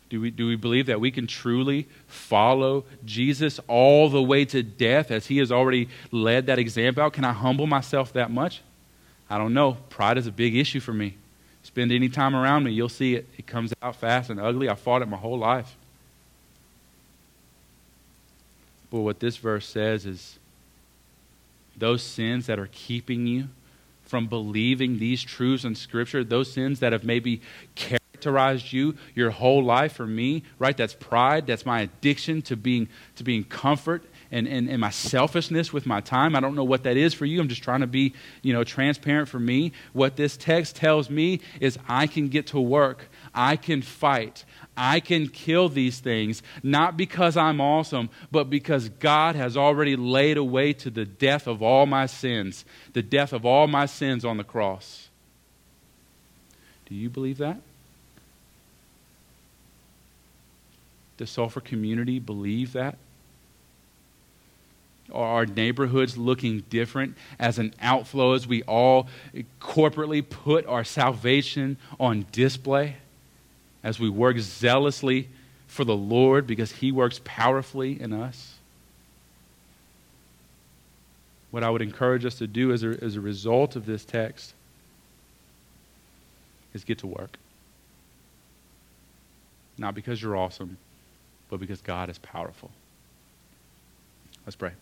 Do 0.08 0.20
we, 0.22 0.30
do 0.30 0.46
we 0.46 0.56
believe 0.56 0.86
that 0.86 1.00
we 1.00 1.10
can 1.10 1.26
truly 1.26 1.86
follow 2.06 2.84
Jesus 3.04 3.60
all 3.68 4.08
the 4.08 4.22
way 4.22 4.44
to 4.46 4.62
death 4.62 5.10
as 5.10 5.26
he 5.26 5.38
has 5.38 5.52
already 5.52 5.88
led 6.10 6.46
that 6.46 6.58
example 6.58 7.02
out? 7.02 7.12
Can 7.12 7.24
I 7.24 7.32
humble 7.32 7.66
myself 7.66 8.12
that 8.14 8.30
much? 8.30 8.62
I 9.28 9.36
don't 9.36 9.52
know. 9.52 9.76
Pride 9.90 10.16
is 10.16 10.26
a 10.26 10.32
big 10.32 10.56
issue 10.56 10.80
for 10.80 10.94
me. 10.94 11.16
Spend 11.62 11.92
any 11.92 12.08
time 12.08 12.34
around 12.34 12.64
me, 12.64 12.72
you'll 12.72 12.88
see 12.88 13.14
it. 13.14 13.26
It 13.36 13.46
comes 13.46 13.74
out 13.82 13.96
fast 13.96 14.30
and 14.30 14.40
ugly. 14.40 14.70
I 14.70 14.74
fought 14.74 15.02
it 15.02 15.08
my 15.08 15.18
whole 15.18 15.38
life. 15.38 15.76
But 18.90 19.00
what 19.00 19.20
this 19.20 19.36
verse 19.36 19.66
says 19.66 20.06
is 20.06 20.38
those 21.76 22.02
sins 22.02 22.46
that 22.46 22.58
are 22.58 22.70
keeping 22.72 23.26
you 23.26 23.48
from 24.04 24.26
believing 24.26 24.98
these 24.98 25.22
truths 25.22 25.64
in 25.64 25.74
Scripture, 25.74 26.24
those 26.24 26.50
sins 26.50 26.80
that 26.80 26.92
have 26.92 27.04
maybe 27.04 27.42
characterized 28.18 28.72
you 28.72 28.96
your 29.14 29.30
whole 29.30 29.62
life 29.62 29.92
for 29.92 30.06
me, 30.06 30.42
right? 30.58 30.76
That's 30.76 30.94
pride. 30.94 31.46
That's 31.46 31.64
my 31.64 31.82
addiction 31.82 32.42
to 32.42 32.56
being, 32.56 32.88
to 33.16 33.24
being 33.24 33.44
comfort 33.44 34.02
and, 34.30 34.46
and, 34.48 34.68
and 34.68 34.80
my 34.80 34.90
selfishness 34.90 35.72
with 35.72 35.86
my 35.86 36.00
time. 36.00 36.34
I 36.34 36.40
don't 36.40 36.54
know 36.54 36.64
what 36.64 36.82
that 36.82 36.96
is 36.96 37.14
for 37.14 37.24
you. 37.24 37.40
I'm 37.40 37.48
just 37.48 37.62
trying 37.62 37.80
to 37.80 37.86
be, 37.86 38.14
you 38.42 38.52
know, 38.52 38.64
transparent 38.64 39.28
for 39.28 39.38
me. 39.38 39.72
What 39.92 40.16
this 40.16 40.36
text 40.36 40.76
tells 40.76 41.08
me 41.08 41.40
is 41.60 41.78
I 41.88 42.06
can 42.08 42.28
get 42.28 42.48
to 42.48 42.60
work. 42.60 43.08
I 43.34 43.56
can 43.56 43.82
fight. 43.82 44.44
I 44.76 45.00
can 45.00 45.28
kill 45.28 45.68
these 45.68 46.00
things, 46.00 46.42
not 46.62 46.96
because 46.96 47.36
I'm 47.36 47.60
awesome, 47.60 48.10
but 48.30 48.50
because 48.50 48.88
God 48.88 49.34
has 49.34 49.56
already 49.56 49.96
laid 49.96 50.36
away 50.36 50.72
to 50.74 50.90
the 50.90 51.04
death 51.04 51.46
of 51.46 51.62
all 51.62 51.86
my 51.86 52.06
sins, 52.06 52.64
the 52.92 53.02
death 53.02 53.32
of 53.32 53.44
all 53.44 53.66
my 53.66 53.86
sins 53.86 54.24
on 54.24 54.36
the 54.36 54.44
cross. 54.44 55.08
Do 56.86 56.94
you 56.94 57.10
believe 57.10 57.38
that? 57.38 57.60
Does 61.18 61.30
Sulphur 61.30 61.60
community 61.60 62.20
believe 62.20 62.72
that? 62.72 62.96
Are 65.12 65.26
our 65.26 65.46
neighborhoods 65.46 66.16
looking 66.16 66.60
different 66.70 67.16
as 67.38 67.58
an 67.58 67.74
outflow 67.80 68.34
as 68.34 68.46
we 68.46 68.62
all 68.62 69.08
corporately 69.60 70.26
put 70.26 70.64
our 70.66 70.84
salvation 70.84 71.76
on 71.98 72.26
display? 72.30 72.96
As 73.82 73.98
we 73.98 74.08
work 74.08 74.38
zealously 74.38 75.28
for 75.66 75.84
the 75.84 75.96
Lord 75.96 76.46
because 76.46 76.72
He 76.72 76.92
works 76.92 77.20
powerfully 77.24 78.00
in 78.00 78.12
us? 78.12 78.54
What 81.50 81.64
I 81.64 81.70
would 81.70 81.82
encourage 81.82 82.24
us 82.24 82.36
to 82.36 82.46
do 82.46 82.72
as 82.72 82.82
a, 82.84 82.98
as 83.02 83.16
a 83.16 83.20
result 83.20 83.74
of 83.74 83.86
this 83.86 84.04
text 84.04 84.52
is 86.74 86.84
get 86.84 86.98
to 86.98 87.06
work. 87.06 87.38
Not 89.78 89.94
because 89.94 90.20
you're 90.20 90.36
awesome 90.36 90.76
but 91.48 91.60
because 91.60 91.80
God 91.80 92.10
is 92.10 92.18
powerful. 92.18 92.70
Let's 94.46 94.56
pray. 94.56 94.72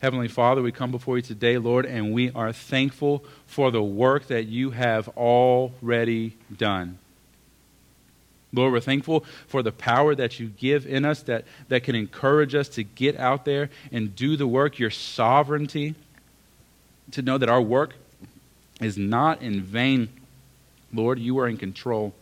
Heavenly 0.00 0.28
Father, 0.28 0.60
we 0.60 0.70
come 0.70 0.90
before 0.90 1.16
you 1.16 1.22
today, 1.22 1.56
Lord, 1.56 1.86
and 1.86 2.12
we 2.12 2.30
are 2.32 2.52
thankful 2.52 3.24
for 3.46 3.70
the 3.70 3.82
work 3.82 4.26
that 4.26 4.46
you 4.46 4.70
have 4.70 5.08
already 5.16 6.36
done. 6.54 6.98
Lord, 8.52 8.72
we're 8.72 8.80
thankful 8.80 9.24
for 9.48 9.62
the 9.62 9.72
power 9.72 10.14
that 10.14 10.38
you 10.38 10.48
give 10.48 10.86
in 10.86 11.04
us 11.04 11.22
that, 11.22 11.44
that 11.68 11.82
can 11.82 11.94
encourage 11.94 12.54
us 12.54 12.68
to 12.70 12.84
get 12.84 13.18
out 13.18 13.44
there 13.44 13.70
and 13.90 14.14
do 14.14 14.36
the 14.36 14.46
work, 14.46 14.78
your 14.78 14.90
sovereignty, 14.90 15.94
to 17.10 17.22
know 17.22 17.38
that 17.38 17.48
our 17.48 17.62
work 17.62 17.94
is 18.80 18.96
not 18.96 19.42
in 19.42 19.62
vain. 19.62 20.08
Lord, 20.92 21.18
you 21.18 21.38
are 21.38 21.48
in 21.48 21.56
control. 21.56 22.14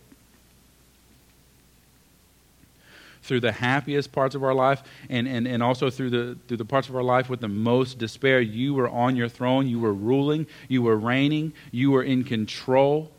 Through 3.23 3.41
the 3.41 3.53
happiest 3.53 4.13
parts 4.13 4.35
of 4.35 4.43
our 4.43 4.55
life 4.55 4.83
and, 5.09 5.27
and, 5.29 5.47
and 5.47 5.63
also 5.63 5.91
through 5.91 6.11
the, 6.11 6.39
through 6.49 6.57
the 6.57 6.65
parts 6.65 6.89
of 6.89 6.97
our 6.97 7.03
life 7.03 7.31
with 7.31 7.41
the 7.41 7.49
most 7.49 7.99
despair. 7.99 8.41
You 8.41 8.75
were 8.75 8.89
on 8.89 9.17
your 9.17 9.29
throne. 9.29 9.69
You 9.69 9.79
were 9.79 9.95
ruling. 9.95 10.47
You 10.69 10.83
were 10.83 10.97
reigning. 10.97 11.53
You 11.71 11.93
were 11.93 12.03
in 12.03 12.25
control. 12.25 13.11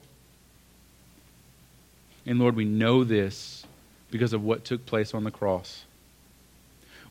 And 2.25 2.39
Lord, 2.39 2.55
we 2.55 2.65
know 2.65 3.03
this 3.03 3.65
because 4.11 4.33
of 4.33 4.43
what 4.43 4.63
took 4.63 4.85
place 4.85 5.13
on 5.13 5.23
the 5.23 5.31
cross. 5.31 5.85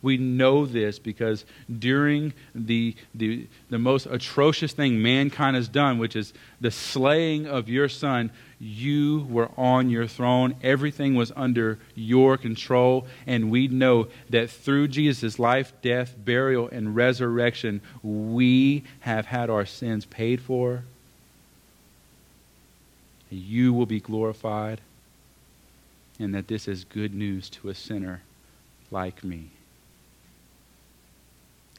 We 0.02 0.16
know 0.16 0.66
this 0.66 0.98
because 0.98 1.44
during 1.78 2.32
the, 2.54 2.96
the, 3.14 3.46
the 3.70 3.78
most 3.78 4.06
atrocious 4.06 4.72
thing 4.72 5.00
mankind 5.00 5.54
has 5.54 5.68
done, 5.68 5.98
which 5.98 6.16
is 6.16 6.32
the 6.60 6.72
slaying 6.72 7.46
of 7.46 7.68
your 7.68 7.88
son, 7.88 8.32
you 8.58 9.26
were 9.30 9.50
on 9.56 9.90
your 9.90 10.08
throne. 10.08 10.56
Everything 10.62 11.14
was 11.14 11.32
under 11.36 11.78
your 11.94 12.36
control. 12.36 13.06
And 13.26 13.50
we 13.50 13.68
know 13.68 14.08
that 14.30 14.50
through 14.50 14.88
Jesus' 14.88 15.38
life, 15.38 15.72
death, 15.82 16.14
burial, 16.16 16.68
and 16.68 16.96
resurrection, 16.96 17.80
we 18.02 18.82
have 19.00 19.26
had 19.26 19.50
our 19.50 19.66
sins 19.66 20.04
paid 20.04 20.40
for. 20.40 20.82
You 23.30 23.72
will 23.72 23.86
be 23.86 24.00
glorified. 24.00 24.80
And 26.18 26.34
that 26.34 26.48
this 26.48 26.68
is 26.68 26.84
good 26.84 27.14
news 27.14 27.48
to 27.50 27.68
a 27.68 27.74
sinner 27.74 28.22
like 28.90 29.24
me. 29.24 29.50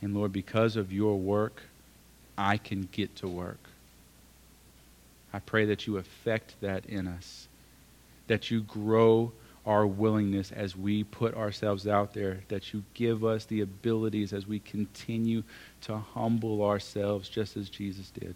And 0.04 0.14
Lord, 0.14 0.34
because 0.34 0.76
of 0.76 0.92
your 0.92 1.18
work, 1.18 1.64
I 2.38 2.58
can 2.58 2.90
get 2.92 3.16
to 3.18 3.28
work. 3.28 3.70
I 5.32 5.40
pray 5.40 5.66
that 5.66 5.88
you 5.88 5.98
affect 5.98 6.60
that 6.60 6.86
in 6.88 7.08
us, 7.08 7.48
that 8.28 8.52
you 8.52 8.62
grow 8.64 9.32
our 9.66 9.88
willingness 9.88 10.52
as 10.52 10.76
we 10.76 11.06
put 11.06 11.36
ourselves 11.36 11.88
out 11.88 12.14
there, 12.14 12.42
that 12.50 12.74
you 12.74 12.84
give 12.94 13.24
us 13.24 13.46
the 13.46 13.62
abilities 13.62 14.34
as 14.34 14.46
we 14.46 14.60
continue 14.60 15.42
to 15.84 15.98
humble 15.98 16.66
ourselves 16.66 17.30
just 17.30 17.56
as 17.56 17.70
Jesus 17.70 18.10
did. 18.10 18.36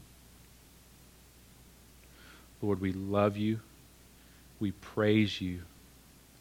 Lord, 2.62 2.80
we 2.80 2.94
love 2.94 3.36
you. 3.36 3.60
We 4.62 4.72
praise 4.72 5.42
you. 5.42 5.60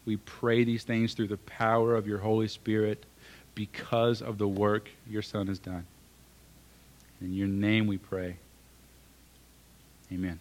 We 0.05 0.15
pray 0.15 0.63
these 0.63 0.85
things 0.85 1.13
through 1.13 1.27
the 1.27 1.37
power 1.37 1.95
of 1.95 2.07
your 2.07 2.19
Holy 2.19 2.47
Spirit 2.47 3.05
because 3.57 4.21
of 4.21 4.37
the 4.37 4.47
work 4.47 4.87
your 5.09 5.23
Son 5.23 5.47
has 5.47 5.57
done. 5.57 5.83
In 7.19 7.33
your 7.33 7.47
name 7.47 7.87
we 7.87 7.97
pray. 7.97 8.37
Amen. 10.11 10.39